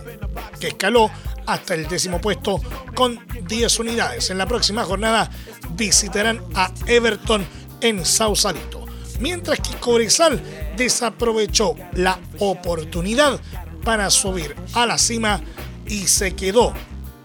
que 0.61 0.69
escaló 0.69 1.11
hasta 1.47 1.75
el 1.75 1.89
décimo 1.89 2.21
puesto 2.21 2.61
con 2.95 3.21
10 3.47 3.79
unidades. 3.81 4.31
En 4.31 4.39
la 4.39 4.47
próxima 4.47 4.85
jornada 4.85 5.31
visitarán 5.73 6.43
a 6.55 6.73
Everton 6.87 7.47
en 7.81 8.05
Sausalito. 8.05 8.85
Mientras 9.21 9.61
que 9.61 9.77
Cobresal 9.77 10.43
desaprovechó 10.77 11.75
la 11.95 12.19
oportunidad 12.39 13.41
para 13.85 14.11
subir 14.11 14.55
a 14.75 14.85
la 14.85 14.99
cima 14.99 15.41
y 15.87 16.07
se 16.07 16.35
quedó 16.35 16.73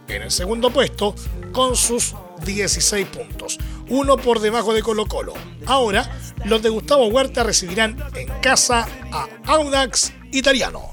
en 0.08 0.24
el 0.24 0.32
segundo 0.32 0.72
puesto 0.72 1.16
con 1.52 1.76
sus 1.76 2.16
16 2.46 3.08
puntos, 3.08 3.58
uno 3.90 4.18
por 4.18 4.40
debajo 4.40 4.74
de 4.74 4.82
Colo 4.82 5.06
Colo. 5.06 5.34
Ahora, 5.66 6.10
los 6.46 6.62
de 6.62 6.70
Gustavo 6.70 7.08
Huerta 7.08 7.44
recibirán 7.44 7.98
en 8.16 8.28
casa 8.42 8.88
a 9.12 9.28
Audax 9.46 10.14
Italiano. 10.32 10.92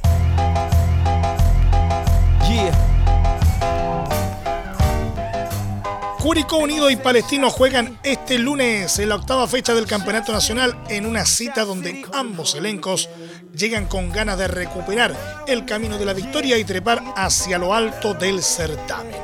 Curicó 6.28 6.58
Unido 6.58 6.90
y 6.90 6.96
Palestino 6.96 7.48
juegan 7.48 7.98
este 8.02 8.38
lunes 8.38 8.98
en 8.98 9.08
la 9.08 9.14
octava 9.14 9.48
fecha 9.48 9.72
del 9.72 9.86
Campeonato 9.86 10.30
Nacional 10.30 10.78
en 10.90 11.06
una 11.06 11.24
cita 11.24 11.64
donde 11.64 12.04
ambos 12.12 12.54
elencos 12.54 13.08
llegan 13.56 13.86
con 13.86 14.12
ganas 14.12 14.36
de 14.36 14.46
recuperar 14.46 15.16
el 15.46 15.64
camino 15.64 15.96
de 15.96 16.04
la 16.04 16.12
victoria 16.12 16.58
y 16.58 16.64
trepar 16.64 17.02
hacia 17.16 17.56
lo 17.56 17.72
alto 17.72 18.12
del 18.12 18.42
certamen. 18.42 19.16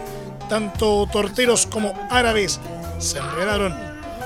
Tanto 0.49 1.07
torteros 1.13 1.67
como 1.67 1.93
árabes 2.09 2.59
se 2.99 3.19
enredaron 3.19 3.77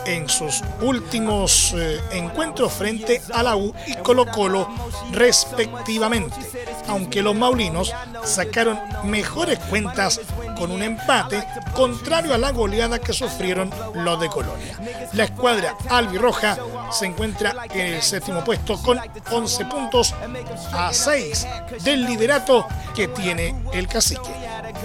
en 0.07 0.29
sus 0.29 0.63
últimos 0.81 1.75
eh, 1.77 2.01
encuentros 2.13 2.73
frente 2.73 3.21
a 3.33 3.43
la 3.43 3.57
U 3.57 3.75
y 3.89 3.95
Colo 3.97 4.25
Colo 4.27 4.69
respectivamente, 5.11 6.37
aunque 6.87 7.23
los 7.23 7.35
maulinos 7.35 7.93
sacaron 8.23 8.79
mejores 9.03 9.59
cuentas 9.59 10.21
con 10.59 10.71
un 10.71 10.83
empate, 10.83 11.47
contrario 11.75 12.35
a 12.35 12.39
la 12.39 12.51
goleada 12.51 12.99
que 12.99 13.13
sufrieron 13.13 13.71
los 13.95 14.21
de 14.21 14.29
Colonia. 14.29 14.79
La 15.13 15.25
escuadra 15.25 15.77
albirroja 15.89 16.59
se 16.91 17.07
encuentra 17.07 17.55
en 17.71 17.95
el 17.95 18.03
séptimo 18.03 18.43
puesto 18.45 18.81
con 18.83 18.99
11 19.31 19.65
puntos 19.67 20.15
a 20.73 20.93
6 20.93 21.47
del 21.85 22.05
liderato 22.05 22.67
que 22.95 23.09
tiene 23.09 23.55
el 23.73 23.87
cacique. 23.87 24.31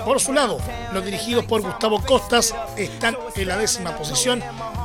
Por 0.06 0.20
su 0.20 0.34
lado, 0.34 0.60
los 0.92 1.04
dirigidos 1.04 1.46
por 1.46 1.62
Gustavo 1.62 2.02
Costas 2.02 2.54
están 2.78 3.18
en 3.36 3.48
la 3.48 3.58
décima 3.58 3.96
posición 3.96 4.44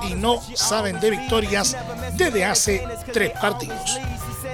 y 0.08 0.14
no 0.14 0.40
saben 0.54 1.00
de 1.00 1.10
victorias 1.10 1.76
desde 2.14 2.44
hace 2.44 2.86
tres 3.12 3.32
partidos. 3.32 3.98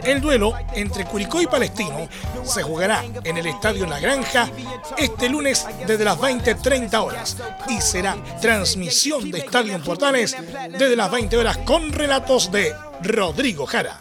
El 0.04 0.20
duelo 0.20 0.52
entre 0.74 1.04
Curicó 1.06 1.40
y 1.40 1.46
Palestino 1.46 2.08
se 2.44 2.62
jugará 2.62 3.02
en 3.24 3.38
el 3.38 3.46
Estadio 3.46 3.86
La 3.86 3.98
Granja 4.00 4.50
este 4.98 5.30
lunes 5.30 5.66
desde 5.86 6.04
las 6.04 6.18
20.30 6.18 7.02
horas 7.02 7.36
y 7.68 7.80
será 7.80 8.16
transmisión 8.40 9.30
de 9.30 9.38
Estadio 9.38 9.82
Portales 9.82 10.36
desde 10.70 10.96
las 10.96 11.10
20 11.10 11.36
horas 11.38 11.58
con 11.58 11.90
relatos 11.90 12.52
de 12.52 12.74
Rodrigo 13.02 13.64
Jara. 13.64 14.00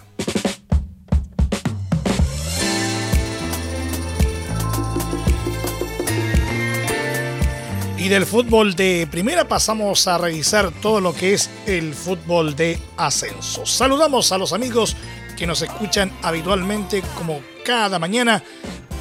Y 7.98 8.10
del 8.10 8.26
fútbol 8.26 8.76
de 8.76 9.08
primera 9.10 9.48
pasamos 9.48 10.10
a 10.10 10.18
revisar 10.18 10.74
todo 10.82 11.00
lo 11.00 11.16
que 11.16 11.36
es 11.36 11.50
el 11.66 11.94
fútbol 11.94 12.54
de 12.54 12.78
ascenso. 12.98 13.66
Saludamos 13.66 14.34
a 14.34 14.38
los 14.38 14.52
amigos 14.52 14.98
que 15.44 15.48
nos 15.48 15.62
escuchan 15.62 16.10
habitualmente 16.22 17.04
como 17.18 17.42
cada 17.66 18.00
mañana 18.00 18.42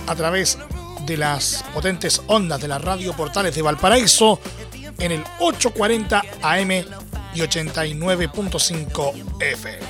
a 0.09 0.15
través 0.17 0.59
de 1.07 1.17
las 1.17 1.65
potentes 1.73 2.21
ondas 2.27 2.61
de 2.61 2.67
la 2.67 2.81
radio 2.81 3.13
Portales 3.13 3.55
de 3.55 3.63
Valparaíso 3.63 4.41
en 4.99 5.13
el 5.13 5.25
840 5.39 6.21
AM 6.43 6.71
y 7.33 7.39
89.5 7.39 9.37
FM. 9.39 9.87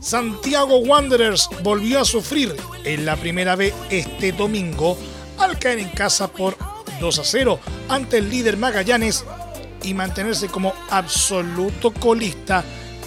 Santiago 0.00 0.78
Wanderers 0.78 1.48
volvió 1.64 2.02
a 2.02 2.04
sufrir 2.04 2.54
en 2.84 3.04
la 3.04 3.16
primera 3.16 3.56
vez 3.56 3.74
este 3.90 4.30
domingo 4.30 4.96
al 5.36 5.58
caer 5.58 5.80
en 5.80 5.88
casa 5.88 6.28
por 6.28 6.56
2 7.00 7.18
a 7.18 7.24
0 7.24 7.60
ante 7.88 8.18
el 8.18 8.30
líder 8.30 8.56
Magallanes 8.56 9.24
y 9.82 9.94
mantenerse 9.94 10.46
como 10.46 10.72
absoluto 10.90 11.92
colista 11.92 12.62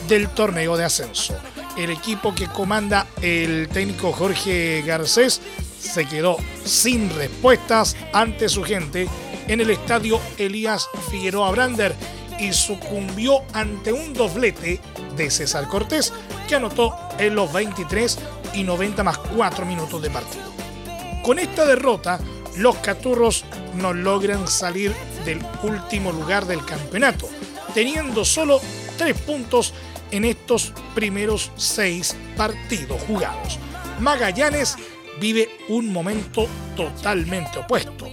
del 0.09 0.27
torneo 0.27 0.75
de 0.75 0.83
ascenso. 0.83 1.37
El 1.81 1.89
equipo 1.89 2.35
que 2.35 2.45
comanda 2.45 3.07
el 3.23 3.67
técnico 3.67 4.11
Jorge 4.11 4.83
Garcés 4.85 5.41
se 5.79 6.05
quedó 6.05 6.37
sin 6.63 7.09
respuestas 7.09 7.95
ante 8.13 8.49
su 8.49 8.61
gente 8.61 9.07
en 9.47 9.61
el 9.61 9.71
estadio 9.71 10.21
Elías 10.37 10.87
Figueroa 11.09 11.49
Brander 11.49 11.95
y 12.39 12.53
sucumbió 12.53 13.41
ante 13.53 13.91
un 13.91 14.13
doblete 14.13 14.79
de 15.17 15.31
César 15.31 15.67
Cortés 15.67 16.13
que 16.47 16.53
anotó 16.53 16.93
en 17.17 17.33
los 17.33 17.51
23 17.51 18.19
y 18.53 18.63
90 18.63 19.03
más 19.03 19.17
4 19.17 19.65
minutos 19.65 20.03
de 20.03 20.11
partido. 20.11 20.53
Con 21.23 21.39
esta 21.39 21.65
derrota, 21.65 22.19
los 22.57 22.75
Caturros 22.75 23.43
no 23.73 23.91
logran 23.91 24.47
salir 24.47 24.93
del 25.25 25.43
último 25.63 26.11
lugar 26.11 26.45
del 26.45 26.63
campeonato, 26.63 27.27
teniendo 27.73 28.23
solo 28.23 28.61
tres 28.99 29.17
puntos 29.17 29.73
en 30.11 30.25
estos 30.25 30.73
primeros 30.93 31.51
seis 31.55 32.15
partidos 32.37 33.01
jugados. 33.03 33.59
Magallanes 33.99 34.75
vive 35.19 35.49
un 35.69 35.91
momento 35.91 36.47
totalmente 36.75 37.59
opuesto, 37.59 38.09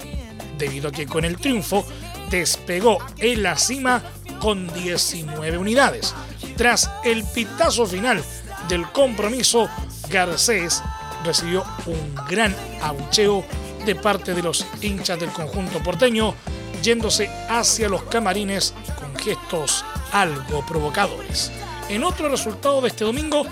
debido 0.57 0.89
a 0.89 0.93
que 0.93 1.07
con 1.07 1.25
el 1.25 1.37
triunfo 1.37 1.87
despegó 2.31 2.99
en 3.19 3.43
la 3.43 3.57
cima 3.57 4.03
con 4.41 4.73
19 4.73 5.59
unidades. 5.59 6.15
Tras 6.57 6.91
el 7.05 7.25
pitazo 7.25 7.87
final 7.87 8.23
del 8.69 8.87
compromiso, 8.91 9.69
Garcés 10.11 10.83
recibió 11.25 11.65
un 11.87 12.15
gran 12.29 12.55
abucheo 12.83 13.45
de 13.85 13.95
parte 13.95 14.35
de 14.35 14.43
los 14.43 14.67
hinchas 14.81 15.19
del 15.19 15.31
conjunto 15.31 15.83
porteño, 15.83 16.35
yéndose 16.83 17.29
hacia 17.49 17.89
los 17.89 18.03
camarines 18.05 18.75
con 18.99 19.17
gestos 19.17 19.85
algo 20.13 20.65
provocadores. 20.67 21.51
En 21.89 22.05
otro 22.05 22.29
resultado 22.29 22.81
de 22.83 22.89
este 22.89 23.05
domingo, 23.05 23.47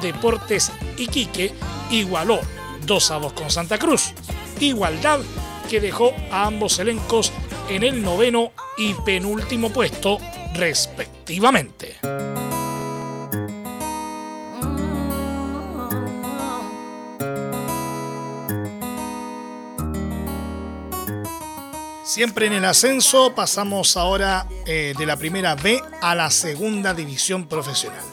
Deportes 0.00 0.72
Iquique 0.96 1.52
igualó 1.90 2.40
2 2.86 3.10
a 3.10 3.18
2 3.18 3.32
con 3.34 3.50
Santa 3.50 3.78
Cruz. 3.78 4.14
Igualdad 4.60 5.20
que 5.68 5.80
dejó 5.80 6.12
a 6.30 6.46
ambos 6.46 6.78
elencos 6.78 7.32
en 7.68 7.82
el 7.82 8.02
noveno 8.02 8.52
y 8.78 8.94
penúltimo 8.94 9.70
puesto 9.70 10.18
respectivamente. 10.54 11.98
Siempre 22.12 22.44
en 22.44 22.52
el 22.52 22.66
ascenso 22.66 23.34
pasamos 23.34 23.96
ahora 23.96 24.46
eh, 24.66 24.92
de 24.98 25.06
la 25.06 25.16
primera 25.16 25.54
B 25.54 25.80
a 26.02 26.14
la 26.14 26.30
segunda 26.30 26.92
división 26.92 27.48
profesional. 27.48 28.04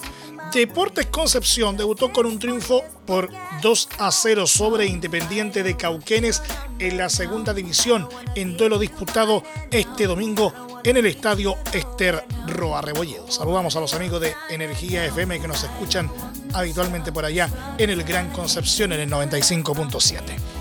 Deportes 0.53 1.08
Concepción 1.08 1.75
debutó 1.75 2.10
con 2.13 2.25
un 2.25 2.39
triunfo 2.39 2.82
por 3.06 3.29
2 3.62 3.89
a 3.98 4.10
0 4.10 4.48
sobre 4.48 4.86
Independiente 4.86 5.63
de 5.63 5.75
Cauquenes 5.75 6.41
en 6.79 6.98
la 6.98 7.10
segunda 7.10 7.53
división 7.53 8.08
en 8.36 8.56
duelo 8.56 8.79
disputado 8.79 9.44
este 9.70 10.08
domingo 10.08 10.53
en 10.86 10.96
el 10.96 11.06
estadio 11.06 11.58
Esther 11.74 12.24
Roa 12.48 12.82
Rebolledo. 12.82 13.29
Saludamos 13.29 13.75
a 13.75 13.82
los 13.82 13.94
amigos 13.96 14.22
de 14.22 14.34
Energía 14.50 15.03
FM 15.08 15.41
que 15.41 15.48
nos 15.50 15.62
escuchan 15.65 16.10
habitualmente 16.53 17.12
por 17.12 17.25
allá 17.25 17.50
en 17.77 17.89
el 17.89 18.06
Gran 18.06 18.29
Concepción 18.29 18.94
en 18.94 19.01
el 19.01 19.10
95.7. 19.10 20.59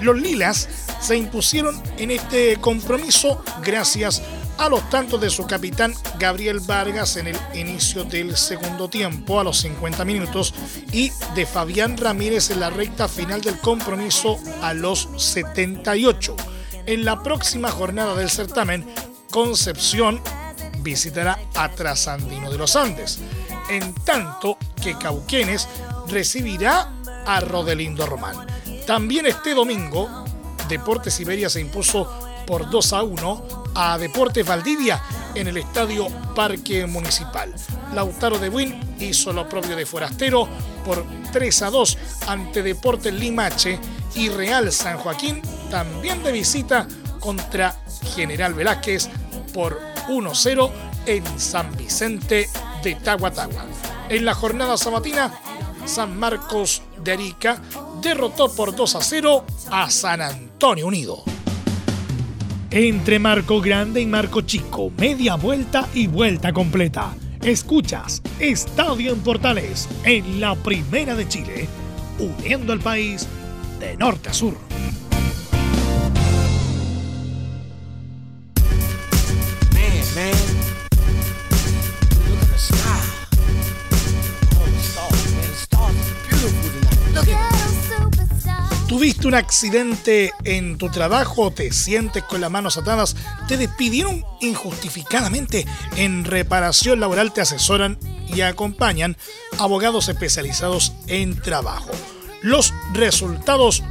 Los 0.00 0.16
Lilas 0.20 0.68
se 1.00 1.16
impusieron 1.16 1.80
en 1.96 2.10
este 2.10 2.56
compromiso 2.56 3.42
gracias 3.62 4.22
a 4.58 4.68
los 4.68 4.88
tantos 4.90 5.20
de 5.20 5.30
su 5.30 5.46
capitán 5.46 5.94
Gabriel 6.18 6.60
Vargas 6.60 7.16
en 7.16 7.28
el 7.28 7.36
inicio 7.54 8.04
del 8.04 8.36
segundo 8.36 8.88
tiempo 8.88 9.38
a 9.38 9.44
los 9.44 9.60
50 9.60 10.04
minutos 10.04 10.52
y 10.92 11.12
de 11.34 11.46
Fabián 11.46 11.96
Ramírez 11.96 12.50
en 12.50 12.60
la 12.60 12.70
recta 12.70 13.08
final 13.08 13.40
del 13.40 13.58
compromiso 13.58 14.38
a 14.62 14.74
los 14.74 15.08
78. 15.16 16.36
En 16.86 17.04
la 17.04 17.22
próxima 17.22 17.70
jornada 17.70 18.14
del 18.14 18.30
certamen, 18.30 18.84
Concepción 19.30 20.20
visitará 20.80 21.38
a 21.54 21.70
Trasandino 21.70 22.50
de 22.50 22.58
los 22.58 22.76
Andes, 22.76 23.20
en 23.70 23.94
tanto 23.94 24.56
que 24.82 24.96
Cauquenes 24.96 25.68
recibirá 26.08 26.90
a 27.26 27.40
Rodelindo 27.40 28.06
Román. 28.06 28.46
También 28.88 29.26
este 29.26 29.52
domingo, 29.52 30.08
Deportes 30.66 31.20
Iberia 31.20 31.50
se 31.50 31.60
impuso 31.60 32.10
por 32.46 32.70
2 32.70 32.92
a 32.94 33.02
1 33.02 33.64
a 33.74 33.98
Deportes 33.98 34.46
Valdivia 34.46 35.02
en 35.34 35.46
el 35.46 35.58
Estadio 35.58 36.08
Parque 36.34 36.86
Municipal. 36.86 37.54
Lautaro 37.92 38.38
de 38.38 38.48
Buin 38.48 38.80
hizo 38.98 39.34
lo 39.34 39.46
propio 39.46 39.76
de 39.76 39.84
Forastero 39.84 40.48
por 40.86 41.04
3 41.34 41.62
a 41.62 41.68
2 41.68 41.98
ante 42.28 42.62
Deportes 42.62 43.12
Limache 43.12 43.78
y 44.14 44.30
Real 44.30 44.72
San 44.72 44.96
Joaquín 44.96 45.42
también 45.70 46.22
de 46.22 46.32
visita 46.32 46.88
contra 47.20 47.76
General 48.14 48.54
Velázquez 48.54 49.10
por 49.52 49.78
1-0 50.08 50.70
en 51.04 51.38
San 51.38 51.76
Vicente 51.76 52.48
de 52.82 52.94
Tahuatagua. 52.94 53.66
En 54.08 54.24
la 54.24 54.32
jornada 54.32 54.78
sabatina, 54.78 55.30
San 55.88 56.18
Marcos 56.18 56.82
de 57.02 57.12
Arica 57.12 57.60
derrotó 58.02 58.54
por 58.54 58.76
2 58.76 58.94
a 58.94 59.02
0 59.02 59.44
a 59.70 59.90
San 59.90 60.20
Antonio 60.20 60.86
Unido. 60.86 61.22
Entre 62.70 63.18
Marco 63.18 63.60
Grande 63.62 64.02
y 64.02 64.06
Marco 64.06 64.42
Chico, 64.42 64.92
media 64.98 65.36
vuelta 65.36 65.88
y 65.94 66.06
vuelta 66.06 66.52
completa. 66.52 67.14
Escuchas 67.42 68.22
Estadio 68.38 69.12
en 69.12 69.20
Portales 69.20 69.88
en 70.04 70.40
la 70.40 70.54
Primera 70.54 71.14
de 71.14 71.26
Chile, 71.26 71.66
uniendo 72.18 72.74
al 72.74 72.80
país 72.80 73.26
de 73.80 73.96
norte 73.96 74.28
a 74.28 74.34
sur. 74.34 74.67
¿Tuviste 88.98 89.28
un 89.28 89.34
accidente 89.34 90.32
en 90.42 90.76
tu 90.76 90.90
trabajo? 90.90 91.52
¿Te 91.52 91.72
sientes 91.72 92.24
con 92.24 92.40
las 92.40 92.50
manos 92.50 92.78
atadas? 92.78 93.14
¿Te 93.46 93.56
despidieron 93.56 94.24
injustificadamente? 94.40 95.64
En 95.94 96.24
reparación 96.24 96.98
laboral 96.98 97.32
te 97.32 97.40
asesoran 97.40 97.96
y 98.26 98.40
acompañan 98.40 99.16
abogados 99.60 100.08
especializados 100.08 100.94
en 101.06 101.40
trabajo. 101.40 101.92
Los 102.42 102.74
resultados 102.92 103.84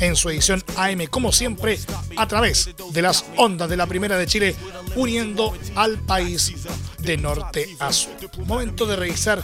en 0.00 0.16
su 0.16 0.30
edición 0.30 0.64
AM, 0.76 1.06
como 1.06 1.30
siempre, 1.30 1.78
a 2.16 2.26
través 2.26 2.70
de 2.90 3.02
las 3.02 3.24
ondas 3.36 3.70
de 3.70 3.76
la 3.76 3.86
Primera 3.86 4.18
de 4.18 4.26
Chile, 4.26 4.56
uniendo 4.96 5.54
al 5.76 5.96
país 6.00 6.54
de 6.98 7.16
norte 7.18 7.76
a 7.78 7.92
sur. 7.92 8.12
Momento 8.44 8.84
de 8.84 8.96
revisar 8.96 9.40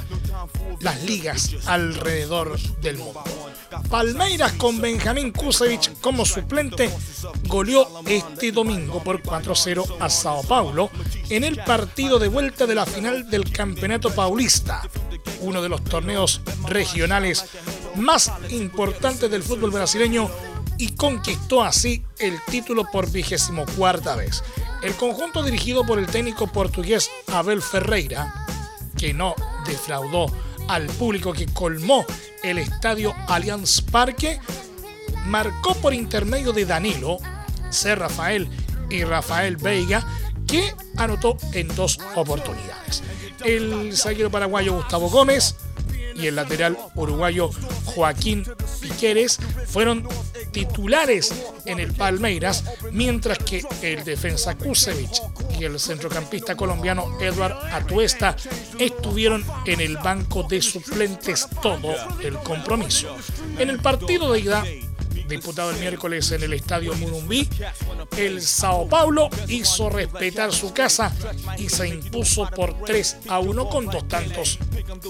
las 0.80 1.00
ligas 1.04 1.54
alrededor 1.66 2.58
del 2.80 2.98
mundo. 2.98 3.22
Palmeiras 3.88 4.52
con 4.54 4.80
Benjamín 4.80 5.30
Kusevich 5.30 5.92
como 6.00 6.24
suplente 6.24 6.90
goleó 7.44 7.86
este 8.06 8.50
domingo 8.50 9.02
por 9.02 9.22
4-0 9.22 9.96
a 10.00 10.10
Sao 10.10 10.42
Paulo 10.42 10.90
en 11.30 11.44
el 11.44 11.56
partido 11.58 12.18
de 12.18 12.28
vuelta 12.28 12.66
de 12.66 12.74
la 12.74 12.86
final 12.86 13.28
del 13.30 13.50
Campeonato 13.50 14.10
Paulista, 14.10 14.82
uno 15.40 15.60
de 15.60 15.68
los 15.68 15.84
torneos 15.84 16.40
regionales 16.66 17.44
más 17.96 18.32
importantes 18.50 19.30
del 19.30 19.42
fútbol 19.42 19.70
brasileño 19.70 20.30
y 20.78 20.92
conquistó 20.92 21.62
así 21.62 22.04
el 22.18 22.38
título 22.50 22.84
por 22.90 23.10
vigésimo 23.10 23.66
cuarta 23.76 24.16
vez. 24.16 24.42
El 24.82 24.94
conjunto 24.94 25.42
dirigido 25.42 25.84
por 25.84 25.98
el 25.98 26.06
técnico 26.06 26.46
portugués 26.46 27.10
Abel 27.26 27.60
Ferreira, 27.60 28.32
que 28.96 29.12
no 29.12 29.34
defraudó 29.66 30.26
al 30.68 30.86
público 30.86 31.32
que 31.32 31.46
colmó 31.46 32.06
el 32.42 32.58
estadio 32.58 33.14
Allianz 33.26 33.82
Parque, 33.82 34.40
marcó 35.26 35.74
por 35.74 35.92
intermedio 35.92 36.52
de 36.52 36.64
Danilo, 36.64 37.18
C. 37.70 37.94
Rafael 37.94 38.48
y 38.88 39.04
Rafael 39.04 39.56
Veiga, 39.56 40.06
que 40.48 40.74
anotó 40.96 41.36
en 41.52 41.68
dos 41.68 41.98
oportunidades. 42.16 43.02
El 43.44 43.96
zaguero 43.96 44.30
paraguayo 44.30 44.74
Gustavo 44.74 45.08
Gómez 45.08 45.54
y 46.16 46.26
el 46.26 46.34
lateral 46.34 46.76
uruguayo 46.96 47.50
Joaquín 47.84 48.44
Piqueres 48.80 49.38
fueron 49.66 50.08
titulares 50.50 51.32
en 51.64 51.78
el 51.78 51.92
Palmeiras, 51.92 52.64
mientras 52.90 53.38
que 53.38 53.62
el 53.82 54.02
defensa 54.04 54.56
Kusevich 54.56 55.22
y 55.58 55.64
el 55.64 55.78
centrocampista 55.78 56.56
colombiano 56.56 57.20
Edward 57.20 57.56
Atuesta 57.72 58.34
estuvieron 58.78 59.44
en 59.66 59.80
el 59.80 59.96
banco 59.98 60.42
de 60.42 60.60
suplentes 60.62 61.46
todo 61.62 61.94
el 62.20 62.34
compromiso. 62.38 63.14
En 63.58 63.70
el 63.70 63.80
partido 63.80 64.32
de 64.32 64.40
ida 64.40 64.64
disputado 65.28 65.70
el 65.70 65.78
miércoles 65.78 66.30
en 66.32 66.42
el 66.42 66.52
estadio 66.52 66.94
Murumbí, 66.94 67.48
el 68.16 68.42
Sao 68.42 68.88
Paulo 68.88 69.28
hizo 69.48 69.90
respetar 69.90 70.52
su 70.52 70.72
casa 70.72 71.14
y 71.58 71.68
se 71.68 71.88
impuso 71.88 72.48
por 72.50 72.82
3 72.84 73.18
a 73.28 73.38
1 73.38 73.68
con 73.68 73.86
dos 73.86 74.08
tantos 74.08 74.58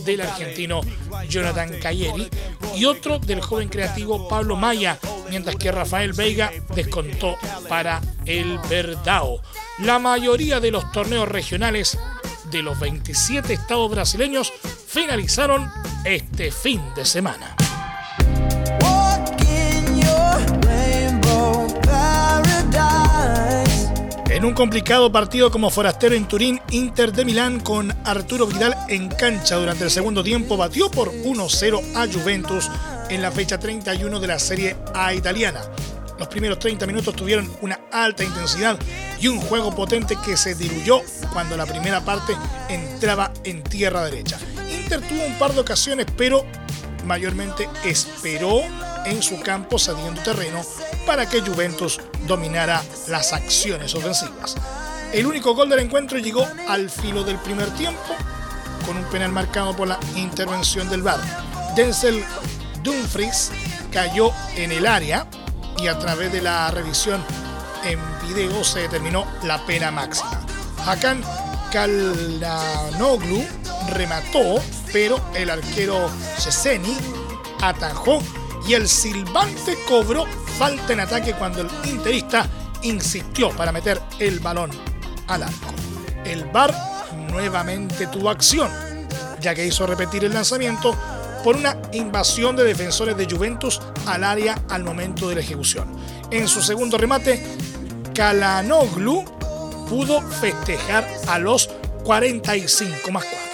del 0.04 0.20
argentino 0.20 0.80
Jonathan 1.28 1.78
Cayeri 1.80 2.28
y 2.74 2.84
otro 2.84 3.18
del 3.18 3.40
joven 3.40 3.68
creativo 3.68 4.28
Pablo 4.28 4.56
Maya, 4.56 4.98
mientras 5.30 5.56
que 5.56 5.72
Rafael 5.72 6.12
Veiga 6.12 6.52
descontó 6.74 7.36
para 7.68 8.00
el 8.26 8.58
Verdao. 8.68 9.40
La 9.78 9.98
mayoría 9.98 10.60
de 10.60 10.70
los 10.70 10.90
torneos 10.92 11.28
regionales 11.28 11.98
de 12.50 12.62
los 12.62 12.78
27 12.78 13.52
estados 13.52 13.90
brasileños 13.90 14.52
finalizaron 14.86 15.70
este 16.04 16.50
fin 16.50 16.82
de 16.96 17.04
semana. 17.04 17.57
En 24.38 24.44
un 24.44 24.54
complicado 24.54 25.10
partido 25.10 25.50
como 25.50 25.68
forastero 25.68 26.14
en 26.14 26.28
Turín, 26.28 26.60
Inter 26.70 27.12
de 27.12 27.24
Milán 27.24 27.58
con 27.58 27.90
Arturo 28.04 28.46
Vidal 28.46 28.72
en 28.88 29.08
cancha 29.08 29.56
durante 29.56 29.82
el 29.82 29.90
segundo 29.90 30.22
tiempo 30.22 30.56
batió 30.56 30.88
por 30.88 31.10
1-0 31.10 31.96
a 31.96 32.06
Juventus 32.06 32.70
en 33.10 33.20
la 33.20 33.32
fecha 33.32 33.58
31 33.58 34.20
de 34.20 34.26
la 34.28 34.38
Serie 34.38 34.76
A 34.94 35.12
italiana. 35.12 35.62
Los 36.20 36.28
primeros 36.28 36.60
30 36.60 36.86
minutos 36.86 37.16
tuvieron 37.16 37.50
una 37.62 37.80
alta 37.90 38.22
intensidad 38.22 38.78
y 39.20 39.26
un 39.26 39.40
juego 39.40 39.74
potente 39.74 40.16
que 40.24 40.36
se 40.36 40.54
diluyó 40.54 41.00
cuando 41.32 41.56
la 41.56 41.66
primera 41.66 42.04
parte 42.04 42.36
entraba 42.68 43.32
en 43.42 43.64
tierra 43.64 44.04
derecha. 44.04 44.38
Inter 44.72 45.00
tuvo 45.00 45.26
un 45.26 45.36
par 45.36 45.52
de 45.52 45.62
ocasiones, 45.62 46.06
pero 46.16 46.46
mayormente 47.04 47.68
esperó 47.84 48.62
en 49.08 49.22
su 49.22 49.40
campo 49.40 49.78
cediendo 49.78 50.22
terreno 50.22 50.62
para 51.06 51.28
que 51.28 51.40
Juventus 51.40 52.00
dominara 52.26 52.82
las 53.08 53.32
acciones 53.32 53.94
ofensivas. 53.94 54.56
El 55.12 55.26
único 55.26 55.54
gol 55.54 55.68
del 55.70 55.80
encuentro 55.80 56.18
llegó 56.18 56.46
al 56.68 56.90
filo 56.90 57.24
del 57.24 57.38
primer 57.38 57.70
tiempo 57.70 58.14
con 58.86 58.96
un 58.96 59.04
penal 59.04 59.32
marcado 59.32 59.74
por 59.74 59.88
la 59.88 59.98
intervención 60.16 60.88
del 60.88 61.02
VAR. 61.02 61.20
Denzel 61.74 62.24
Dumfries 62.82 63.50
cayó 63.90 64.32
en 64.56 64.72
el 64.72 64.86
área 64.86 65.26
y 65.78 65.86
a 65.88 65.98
través 65.98 66.32
de 66.32 66.42
la 66.42 66.70
revisión 66.70 67.24
en 67.84 68.00
video 68.26 68.64
se 68.64 68.80
determinó 68.80 69.26
la 69.44 69.64
pena 69.64 69.90
máxima. 69.90 70.44
Hakan 70.86 71.22
Kalanoglu 71.72 73.44
remató, 73.90 74.60
pero 74.92 75.20
el 75.34 75.50
arquero 75.50 76.10
Ceseni 76.38 76.96
atajó 77.60 78.22
y 78.68 78.74
el 78.74 78.86
silbante 78.86 79.78
cobró 79.88 80.26
falta 80.58 80.92
en 80.92 81.00
ataque 81.00 81.32
cuando 81.32 81.62
el 81.62 81.68
interista 81.86 82.46
insistió 82.82 83.48
para 83.50 83.72
meter 83.72 83.98
el 84.18 84.40
balón 84.40 84.70
al 85.26 85.44
arco. 85.44 85.72
El 86.24 86.44
VAR 86.44 86.74
nuevamente 87.30 88.06
tuvo 88.08 88.28
acción, 88.28 88.70
ya 89.40 89.54
que 89.54 89.66
hizo 89.66 89.86
repetir 89.86 90.24
el 90.24 90.34
lanzamiento 90.34 90.94
por 91.42 91.56
una 91.56 91.78
invasión 91.92 92.56
de 92.56 92.64
defensores 92.64 93.16
de 93.16 93.24
Juventus 93.24 93.80
al 94.06 94.22
área 94.22 94.62
al 94.68 94.84
momento 94.84 95.30
de 95.30 95.36
la 95.36 95.40
ejecución. 95.40 95.88
En 96.30 96.46
su 96.46 96.60
segundo 96.60 96.98
remate, 96.98 97.42
Kalanoglu 98.14 99.24
pudo 99.88 100.20
festejar 100.20 101.08
a 101.26 101.38
los 101.38 101.70
45 102.04 103.12
más 103.12 103.24
4. 103.24 103.48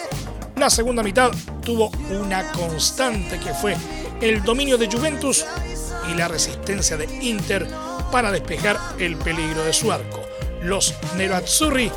La 0.57 0.71
segunda 0.71 1.05
mitad 1.05 1.31
tuvo 1.63 1.91
una 2.11 2.51
constante 2.51 3.39
que 3.39 3.55
fue 3.55 3.77
el 4.25 4.43
dominio 4.43 4.79
de 4.79 4.91
Juventus 4.91 5.45
y 6.11 6.15
la 6.15 6.29
resistencia 6.29 6.97
de 6.97 7.05
Inter 7.23 7.69
para 8.11 8.33
despejar 8.33 8.79
el 8.99 9.17
peligro 9.17 9.63
de 9.65 9.75
su 9.75 9.93
arco. 9.93 10.23
Los 10.63 10.95
Nerazzurri 11.15 11.93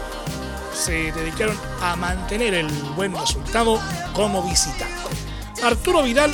se 0.73 1.13
dedicaron 1.13 1.57
a 1.81 1.95
mantener 1.95 2.53
el 2.53 2.67
buen 2.97 3.17
resultado 3.17 3.79
como 4.11 4.43
visitante. 4.43 4.93
Arturo 5.63 6.03
Vidal 6.03 6.33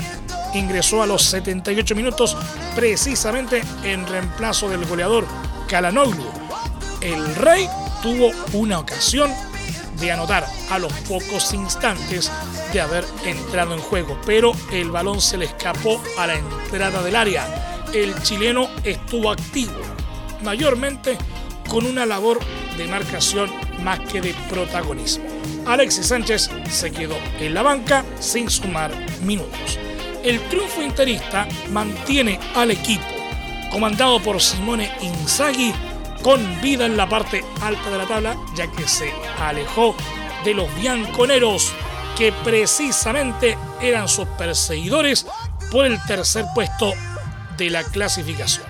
ingresó 0.55 1.03
a 1.03 1.05
los 1.05 1.21
78 1.25 1.93
minutos 1.93 2.35
precisamente 2.75 3.61
en 3.83 4.07
reemplazo 4.07 4.69
del 4.69 4.85
goleador 4.85 5.27
Kalanoglu. 5.67 6.25
El 7.01 7.35
Rey 7.35 7.69
tuvo 8.01 8.31
una 8.53 8.79
ocasión 8.79 9.31
de 9.99 10.11
anotar 10.11 10.47
a 10.71 10.79
los 10.79 10.91
pocos 11.07 11.53
instantes 11.53 12.31
de 12.73 12.81
haber 12.81 13.05
entrado 13.23 13.75
en 13.75 13.79
juego, 13.79 14.19
pero 14.25 14.51
el 14.71 14.89
balón 14.89 15.21
se 15.21 15.37
le 15.37 15.45
escapó 15.45 16.01
a 16.17 16.27
la 16.27 16.35
entrada 16.35 17.03
del 17.03 17.15
área. 17.15 17.85
El 17.93 18.19
chileno 18.23 18.67
estuvo 18.83 19.31
activo, 19.31 19.79
mayormente 20.43 21.17
con 21.69 21.85
una 21.85 22.05
labor 22.05 22.39
de 22.75 22.87
marcación 22.87 23.51
más 23.83 23.99
que 23.99 24.21
de 24.21 24.33
protagonismo. 24.49 25.25
Alexis 25.65 26.07
Sánchez 26.07 26.49
se 26.69 26.91
quedó 26.91 27.15
en 27.39 27.53
la 27.53 27.61
banca 27.61 28.03
sin 28.19 28.49
sumar 28.49 28.91
minutos. 29.21 29.77
El 30.23 30.39
triunfo 30.49 30.81
interista 30.81 31.47
mantiene 31.71 32.39
al 32.55 32.71
equipo, 32.71 33.05
comandado 33.71 34.19
por 34.19 34.41
Simone 34.41 34.91
Inzaghi, 35.01 35.73
con 36.23 36.61
vida 36.61 36.85
en 36.85 36.97
la 36.97 37.07
parte 37.07 37.43
alta 37.61 37.89
de 37.91 37.97
la 37.97 38.07
tabla, 38.07 38.37
ya 38.55 38.71
que 38.71 38.87
se 38.87 39.11
alejó 39.39 39.95
de 40.43 40.53
los 40.53 40.73
bianconeros, 40.75 41.73
que 42.17 42.31
precisamente 42.43 43.57
eran 43.81 44.07
sus 44.07 44.27
perseguidores 44.29 45.25
por 45.71 45.85
el 45.85 46.01
tercer 46.03 46.45
puesto 46.53 46.93
de 47.57 47.69
la 47.69 47.83
clasificación. 47.83 48.65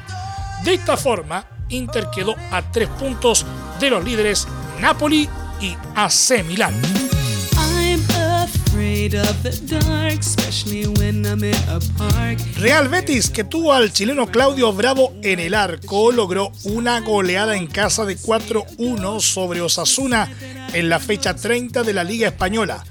De 0.64 0.76
esta 0.76 0.98
forma, 0.98 1.46
Inter 1.70 2.08
quedó 2.14 2.36
a 2.52 2.62
tres 2.62 2.90
puntos 2.90 3.46
de 3.80 3.90
los 3.90 4.04
líderes 4.04 4.48
Napoli 4.80 5.30
y 5.60 5.76
AC 5.96 6.44
Milán. 6.46 7.03
Real 12.58 12.88
Betis, 12.88 13.30
que 13.30 13.44
tuvo 13.44 13.74
al 13.74 13.92
chileno 13.92 14.28
Claudio 14.28 14.72
Bravo 14.72 15.14
en 15.22 15.40
el 15.40 15.54
arco, 15.54 16.12
logró 16.12 16.52
una 16.64 17.02
goleada 17.02 17.58
en 17.58 17.68
casa 17.68 18.06
de 18.06 18.18
4-1 18.18 19.20
sobre 19.20 19.62
Osasuna 19.62 20.32
en 20.74 20.88
la 20.88 21.00
fecha 21.00 21.36
30 21.36 21.84
de 21.84 21.94
la 21.94 22.04
Liga 22.04 22.28
Española, 22.28 22.84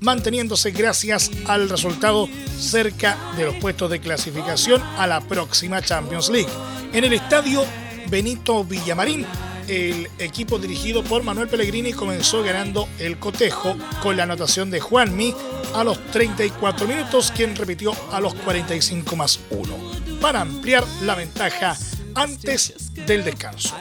manteniéndose 0.00 0.70
gracias 0.70 1.30
al 1.46 1.68
resultado 1.68 2.28
cerca 2.58 3.18
de 3.36 3.46
los 3.46 3.56
puestos 3.56 3.90
de 3.90 4.00
clasificación 4.00 4.80
a 4.96 5.06
la 5.06 5.20
próxima 5.20 5.82
Champions 5.82 6.28
League. 6.28 6.52
En 6.92 7.04
el 7.04 7.12
estadio 7.12 7.64
Benito 8.08 8.62
Villamarín, 8.62 9.26
el 9.68 10.08
equipo 10.18 10.58
dirigido 10.58 11.02
por 11.02 11.22
Manuel 11.22 11.48
Pellegrini 11.48 11.92
comenzó 11.92 12.42
ganando 12.42 12.88
el 12.98 13.18
cotejo 13.18 13.76
con 14.02 14.16
la 14.16 14.24
anotación 14.24 14.70
de 14.70 14.80
Juanmi 14.80 15.34
a 15.74 15.84
los 15.84 16.04
34 16.06 16.86
minutos, 16.86 17.32
quien 17.34 17.56
repitió 17.56 17.92
a 18.12 18.20
los 18.20 18.34
45 18.34 19.16
más 19.16 19.40
1, 19.50 19.76
para 20.20 20.40
ampliar 20.40 20.84
la 21.02 21.14
ventaja 21.14 21.76
antes 22.14 22.92
del 23.06 23.24
descanso. 23.24 23.74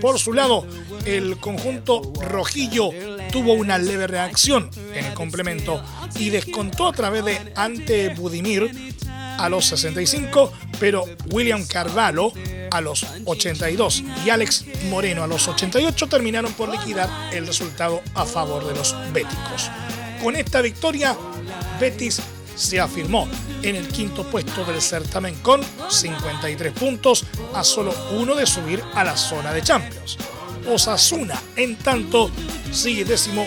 Por 0.00 0.18
su 0.18 0.32
lado, 0.32 0.66
el 1.04 1.38
conjunto 1.38 2.12
rojillo 2.20 2.90
tuvo 3.30 3.52
una 3.54 3.78
leve 3.78 4.06
reacción 4.06 4.70
en 4.94 5.06
el 5.06 5.14
complemento 5.14 5.82
y 6.18 6.30
descontó 6.30 6.88
a 6.88 6.92
través 6.92 7.24
de 7.24 7.52
Ante 7.54 8.14
Budimir 8.14 8.70
a 9.38 9.48
los 9.48 9.66
65, 9.66 10.52
pero 10.78 11.04
William 11.30 11.66
Carvalho 11.66 12.32
a 12.70 12.80
los 12.80 13.06
82 13.24 14.04
y 14.24 14.30
Alex 14.30 14.64
Moreno 14.88 15.22
a 15.22 15.26
los 15.26 15.48
88 15.48 16.06
terminaron 16.08 16.52
por 16.52 16.68
liquidar 16.68 17.08
el 17.32 17.46
resultado 17.46 18.02
a 18.14 18.24
favor 18.24 18.66
de 18.66 18.74
los 18.74 18.94
béticos. 19.12 19.70
Con 20.22 20.36
esta 20.36 20.60
victoria, 20.60 21.16
Betis 21.80 22.20
se 22.54 22.78
afirmó 22.78 23.26
en 23.62 23.76
el 23.76 23.88
quinto 23.88 24.24
puesto 24.24 24.64
del 24.64 24.82
certamen 24.82 25.34
con 25.36 25.62
53 25.88 26.72
puntos 26.72 27.24
a 27.54 27.64
solo 27.64 27.94
uno 28.12 28.34
de 28.34 28.46
subir 28.46 28.82
a 28.94 29.04
la 29.04 29.16
zona 29.16 29.52
de 29.52 29.62
Champions. 29.62 30.18
Osasuna, 30.68 31.40
en 31.56 31.76
tanto, 31.76 32.30
sigue 32.70 33.04
décimo 33.04 33.46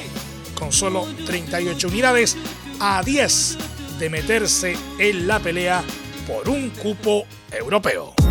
con 0.58 0.72
solo 0.72 1.08
38 1.26 1.88
unidades 1.88 2.38
a 2.80 3.04
10 3.04 3.58
de 4.00 4.10
meterse 4.10 4.76
en 4.98 5.28
la 5.28 5.40
pelea 5.40 5.84
por 6.28 6.50
un 6.50 6.70
cupo 6.72 7.26
europeo. 7.52 8.23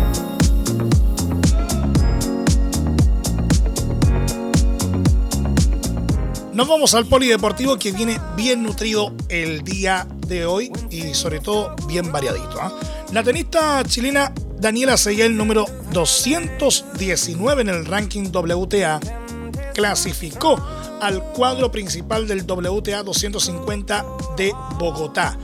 Nos 6.53 6.67
vamos 6.67 6.93
al 6.93 7.07
polideportivo 7.07 7.79
que 7.79 7.91
viene 7.91 8.19
bien 8.37 8.61
nutrido 8.61 9.11
el 9.27 9.63
día 9.63 10.07
de 10.27 10.45
hoy 10.45 10.71
y 10.91 11.15
sobre 11.15 11.39
todo 11.39 11.75
bien 11.87 12.11
variadito. 12.11 12.61
¿ah? 12.61 12.71
La 13.11 13.23
tenista 13.23 13.83
chilena 13.85 14.31
Daniela 14.59 14.95
Seguel, 14.97 15.35
número 15.35 15.65
219 15.93 17.61
en 17.63 17.69
el 17.69 17.85
ranking 17.87 18.29
WTA, 18.31 18.99
clasificó 19.73 20.63
al 21.01 21.23
cuadro 21.33 21.71
principal 21.71 22.27
del 22.27 22.43
WTA 22.43 23.01
250 23.01 24.05
de 24.37 24.53
Bogotá, 24.77 25.35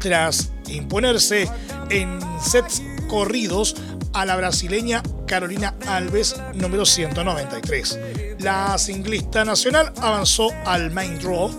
tras 0.00 0.50
imponerse 0.66 1.48
en 1.90 2.18
sets 2.42 2.82
corridos 3.08 3.76
a 4.12 4.26
la 4.26 4.34
brasileña 4.34 5.00
Carolina 5.28 5.76
Alves, 5.86 6.34
número 6.54 6.84
193. 6.84 8.00
La 8.40 8.76
singlista 8.78 9.44
nacional 9.44 9.92
avanzó 10.02 10.50
al 10.64 10.90
main 10.90 11.18
draw 11.18 11.50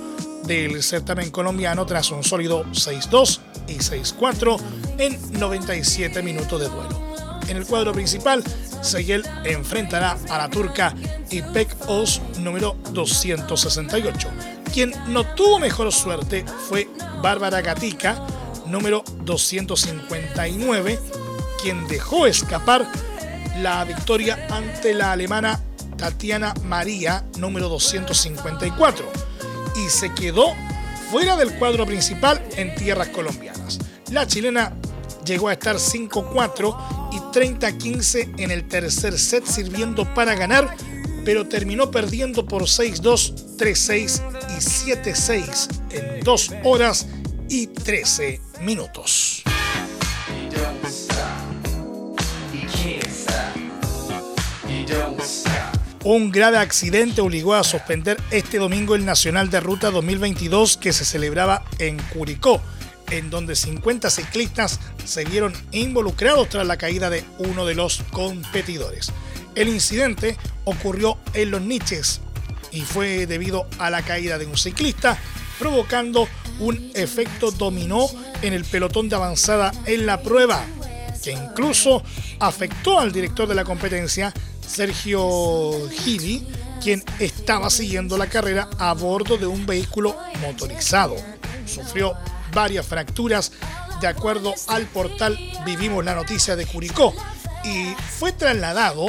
del 0.46 0.82
certamen 0.84 1.32
colombiano 1.32 1.86
tras 1.86 2.12
un 2.12 2.24
sólido 2.24 2.66
6-2 2.66 3.40
y 3.68 3.78
6-4 3.78 4.60
en 4.98 5.40
97 5.40 6.22
minutos 6.22 6.62
de 6.62 6.70
duelo. 6.70 7.08
En 7.48 7.58
el 7.58 7.66
cuadro 7.66 7.94
principal, 7.94 8.44
Seguel 8.82 9.24
enfrentará 9.44 10.18
a 10.30 10.38
la 10.38 10.50
turca 10.50 10.94
Ipek 11.32 11.76
Oz 11.88 12.22
número 12.40 12.76
268. 12.92 14.30
Quien 14.74 14.94
no 15.08 15.26
tuvo 15.36 15.60
mejor 15.60 15.92
suerte 15.92 16.46
fue 16.70 16.88
Bárbara 17.22 17.62
Gatica, 17.62 18.22
número 18.68 19.04
259, 19.24 21.00
quien 21.62 21.88
dejó 21.88 22.28
escapar 22.28 22.88
la 23.62 23.84
victoria 23.86 24.48
ante 24.52 24.94
la 24.94 25.14
alemana 25.14 25.60
Tatiana 25.98 26.54
María, 26.64 27.26
número 27.38 27.70
254, 27.70 29.06
y 29.76 29.90
se 29.90 30.14
quedó 30.14 30.54
fuera 31.12 31.36
del 31.36 31.54
cuadro 31.58 31.86
principal 31.86 32.42
en 32.56 32.76
tierras 32.76 33.10
colombianas. 33.10 33.80
La 34.12 34.28
chilena 34.28 34.74
llegó 35.26 35.50
a 35.50 35.54
estar 35.54 35.76
5-4 35.76 37.12
y 37.12 37.18
30-15 37.18 38.40
en 38.40 38.52
el 38.52 38.68
tercer 38.68 39.18
set 39.18 39.46
sirviendo 39.46 40.12
para 40.14 40.36
ganar, 40.36 40.76
pero 41.26 41.48
terminó 41.48 41.92
perdiendo 41.92 42.46
por 42.46 42.64
6-2, 42.64 43.58
3-6 43.58 44.22
y 44.50 44.92
7-6 44.92 45.68
en 45.92 46.24
2 46.24 46.52
horas 46.64 47.08
y 47.50 47.68
13 47.68 48.42
minutos. 48.62 49.44
Un 56.10 56.32
grave 56.32 56.58
accidente 56.58 57.20
obligó 57.20 57.54
a 57.54 57.66
suspender 57.66 58.18
este 58.32 58.60
domingo 58.60 58.96
el 58.96 59.04
Nacional 59.04 59.50
de 59.50 59.60
Ruta 59.60 59.92
2022 59.92 60.78
que 60.78 60.94
se 60.94 61.04
celebraba 61.04 61.66
en 61.80 61.98
Curicó, 61.98 62.62
en 63.12 63.30
donde 63.30 63.58
50 63.58 64.10
ciclistas 64.10 64.80
se 65.04 65.26
vieron 65.26 65.52
involucrados 65.74 66.48
tras 66.48 66.66
la 66.66 66.78
caída 66.78 67.10
de 67.10 67.26
uno 67.40 67.66
de 67.66 67.76
los 67.76 68.04
competidores. 68.14 69.12
El 69.54 69.68
incidente 69.68 70.38
ocurrió 70.64 71.18
en 71.34 71.52
los 71.52 71.62
niches 71.62 72.22
y 72.72 72.84
fue 72.84 73.28
debido 73.28 73.68
a 73.78 73.90
la 73.90 74.02
caída 74.02 74.38
de 74.38 74.46
un 74.46 74.56
ciclista, 74.56 75.18
provocando 75.60 76.30
un 76.60 76.90
efecto 76.96 77.52
dominó 77.52 78.08
en 78.42 78.54
el 78.54 78.64
pelotón 78.64 79.10
de 79.10 79.18
avanzada 79.18 79.74
en 79.86 80.06
la 80.06 80.22
prueba, 80.22 80.64
que 81.22 81.34
incluso 81.34 82.02
afectó 82.40 82.98
al 82.98 83.12
director 83.12 83.46
de 83.46 83.56
la 83.56 83.66
competencia, 83.66 84.34
Sergio 84.68 85.90
Gidi, 85.90 86.48
quien 86.82 87.04
estaba 87.20 87.70
siguiendo 87.70 88.18
la 88.18 88.28
carrera 88.28 88.70
a 88.78 88.94
bordo 88.94 89.38
de 89.38 89.48
un 89.48 89.66
vehículo 89.66 90.16
motorizado. 90.42 91.16
Sufrió 91.66 92.14
varias 92.54 92.86
fracturas 92.86 93.52
de 94.02 94.08
acuerdo 94.08 94.54
al 94.68 94.86
portal 94.86 95.38
Vivimos 95.66 96.06
la 96.06 96.16
Noticia 96.16 96.56
de 96.56 96.66
Curicó 96.66 97.14
y 97.64 97.94
fue 98.20 98.32
trasladado 98.32 99.08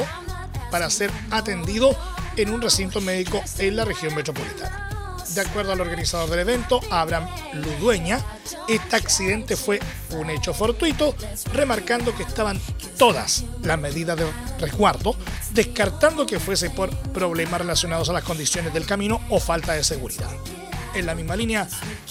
para 0.71 0.89
ser 0.89 1.11
atendido 1.31 1.95
en 2.35 2.49
un 2.51 2.61
recinto 2.61 3.01
médico 3.01 3.41
en 3.59 3.75
la 3.75 3.85
región 3.85 4.15
metropolitana. 4.15 4.88
De 5.35 5.41
acuerdo 5.41 5.73
al 5.73 5.81
organizador 5.81 6.29
del 6.29 6.39
evento, 6.39 6.81
Abraham 6.89 7.27
Ludueña, 7.53 8.19
este 8.67 8.95
accidente 8.95 9.55
fue 9.55 9.79
un 10.11 10.29
hecho 10.29 10.53
fortuito, 10.53 11.15
remarcando 11.53 12.15
que 12.15 12.23
estaban 12.23 12.59
todas 12.97 13.45
las 13.61 13.79
medidas 13.79 14.17
de 14.17 14.25
resguardo, 14.59 15.15
descartando 15.51 16.25
que 16.25 16.39
fuese 16.39 16.71
por 16.71 16.89
problemas 17.11 17.61
relacionados 17.61 18.09
a 18.09 18.13
las 18.13 18.23
condiciones 18.23 18.73
del 18.73 18.87
camino 18.87 19.21
o 19.29 19.39
falta 19.39 19.73
de 19.73 19.83
seguridad. 19.83 20.31
En 20.95 21.05
la 21.05 21.13
misma 21.13 21.35
línea, 21.35 21.67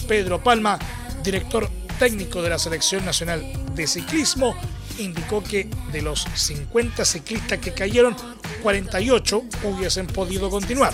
Pedro 0.07 0.41
Palma, 0.41 0.79
director 1.21 1.69
técnico 1.99 2.41
de 2.41 2.49
la 2.49 2.59
Selección 2.59 3.03
Nacional 3.03 3.45
de 3.75 3.85
Ciclismo, 3.85 4.55
indicó 4.97 5.43
que 5.43 5.69
de 5.91 6.01
los 6.01 6.25
50 6.33 7.03
ciclistas 7.03 7.59
que 7.59 7.73
cayeron, 7.73 8.15
48 8.63 9.43
hubiesen 9.63 10.07
podido 10.07 10.49
continuar. 10.49 10.93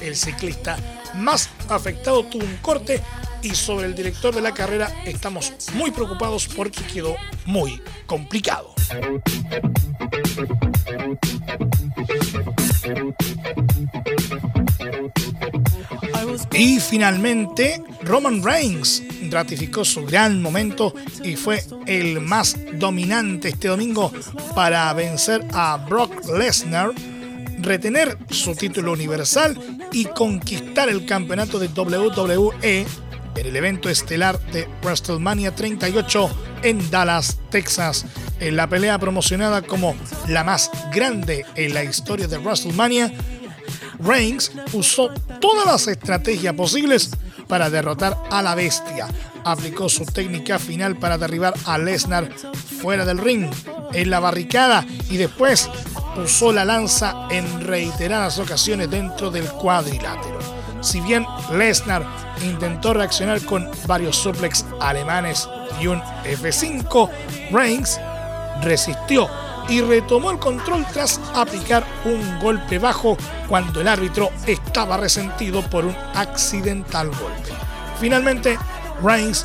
El 0.00 0.16
ciclista 0.16 0.76
más 1.14 1.48
afectado 1.70 2.24
tuvo 2.24 2.44
un 2.44 2.56
corte 2.56 3.00
y 3.42 3.54
sobre 3.54 3.86
el 3.86 3.94
director 3.94 4.34
de 4.34 4.40
la 4.40 4.52
carrera 4.52 4.92
estamos 5.04 5.52
muy 5.74 5.90
preocupados 5.90 6.46
porque 6.48 6.82
quedó 6.84 7.16
muy 7.46 7.80
complicado. 8.06 8.74
Y 16.52 16.80
finalmente, 16.80 17.82
Roman 18.02 18.42
Reigns 18.42 19.02
ratificó 19.30 19.84
su 19.84 20.04
gran 20.04 20.42
momento 20.42 20.94
y 21.22 21.36
fue 21.36 21.64
el 21.86 22.20
más 22.20 22.56
dominante 22.74 23.48
este 23.48 23.68
domingo 23.68 24.12
para 24.54 24.92
vencer 24.92 25.46
a 25.52 25.76
Brock 25.88 26.26
Lesnar, 26.36 26.92
retener 27.58 28.18
su 28.30 28.54
título 28.54 28.92
universal 28.92 29.79
y 29.92 30.04
conquistar 30.06 30.88
el 30.88 31.06
campeonato 31.06 31.58
de 31.58 31.68
WWE 31.68 32.54
en 32.62 32.86
el 33.36 33.56
evento 33.56 33.88
estelar 33.88 34.38
de 34.52 34.68
WrestleMania 34.82 35.54
38 35.54 36.30
en 36.62 36.90
Dallas, 36.90 37.38
Texas, 37.50 38.06
en 38.38 38.56
la 38.56 38.68
pelea 38.68 38.98
promocionada 38.98 39.62
como 39.62 39.94
la 40.28 40.44
más 40.44 40.70
grande 40.92 41.44
en 41.54 41.74
la 41.74 41.84
historia 41.84 42.26
de 42.28 42.38
WrestleMania. 42.38 43.12
Reigns 43.98 44.52
usó 44.72 45.10
todas 45.40 45.66
las 45.66 45.86
estrategias 45.86 46.54
posibles 46.54 47.10
para 47.46 47.70
derrotar 47.70 48.16
a 48.30 48.42
la 48.42 48.54
bestia. 48.54 49.08
Aplicó 49.44 49.88
su 49.88 50.04
técnica 50.04 50.58
final 50.58 50.96
para 50.96 51.18
derribar 51.18 51.54
a 51.64 51.78
Lesnar 51.78 52.30
fuera 52.80 53.04
del 53.04 53.18
ring, 53.18 53.50
en 53.92 54.10
la 54.10 54.20
barricada 54.20 54.86
y 55.10 55.16
después 55.16 55.68
usó 56.16 56.52
la 56.52 56.64
lanza 56.64 57.14
en 57.30 57.60
reiteradas 57.60 58.38
ocasiones 58.38 58.90
dentro 58.90 59.30
del 59.30 59.48
cuadrilátero. 59.52 60.38
Si 60.80 61.00
bien 61.00 61.26
Lesnar 61.52 62.06
intentó 62.42 62.94
reaccionar 62.94 63.44
con 63.44 63.70
varios 63.86 64.16
suplex 64.16 64.64
alemanes 64.80 65.48
y 65.80 65.86
un 65.86 66.00
F5, 66.24 67.10
Reigns 67.50 68.00
resistió 68.62 69.28
y 69.68 69.82
retomó 69.82 70.30
el 70.30 70.38
control 70.38 70.84
tras 70.92 71.20
aplicar 71.34 71.84
un 72.04 72.40
golpe 72.40 72.78
bajo 72.78 73.16
cuando 73.48 73.80
el 73.80 73.88
árbitro 73.88 74.30
estaba 74.46 74.96
resentido 74.96 75.62
por 75.62 75.84
un 75.84 75.96
accidental 76.14 77.08
golpe. 77.08 77.52
Finalmente, 78.00 78.58
Reigns 79.02 79.44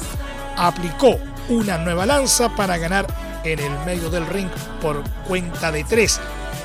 aplicó 0.57 1.17
una 1.49 1.77
nueva 1.77 2.05
lanza 2.05 2.49
para 2.55 2.77
ganar 2.77 3.05
en 3.43 3.59
el 3.59 3.85
medio 3.85 4.09
del 4.09 4.25
ring 4.25 4.49
por 4.81 5.03
cuenta 5.27 5.71
de 5.71 5.83
tres, 5.83 6.19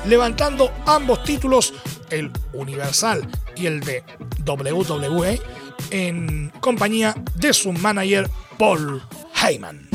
levantando 0.05 0.71
ambos 0.85 1.23
títulos, 1.23 1.73
el 2.09 2.31
Universal 2.53 3.27
y 3.55 3.65
el 3.65 3.81
de 3.81 4.03
WWE, 4.45 5.41
en 5.91 6.51
compañía 6.59 7.15
de 7.35 7.53
su 7.53 7.71
manager 7.73 8.29
Paul 8.57 9.01
Heyman. 9.41 9.89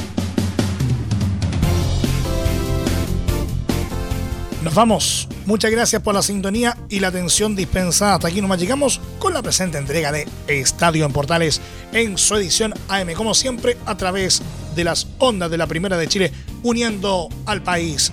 Nos 4.67 4.75
vamos. 4.75 5.29
Muchas 5.47 5.71
gracias 5.71 6.03
por 6.03 6.13
la 6.13 6.23
sintonía 6.23 6.77
y 6.89 6.99
la 6.99 7.07
atención 7.07 7.55
dispensada. 7.55 8.15
Hasta 8.15 8.27
aquí 8.27 8.41
nomás 8.41 8.59
llegamos 8.59 9.01
con 9.21 9.33
la 9.33 9.41
presente 9.41 9.79
entrega 9.79 10.11
de 10.11 10.27
Estadio 10.49 11.07
en 11.07 11.13
Portales 11.13 11.61
en 11.93 12.19
su 12.19 12.35
edición 12.35 12.75
AM, 12.89 13.13
como 13.13 13.33
siempre, 13.33 13.77
a 13.87 13.97
través 13.97 14.43
de 14.75 14.83
las 14.83 15.07
ondas 15.19 15.53
de 15.53 15.59
la 15.59 15.69
Primera 15.69 15.97
de 15.97 16.09
Chile, 16.09 16.33
uniendo 16.65 17.29
al 17.47 17.63
país 17.63 18.11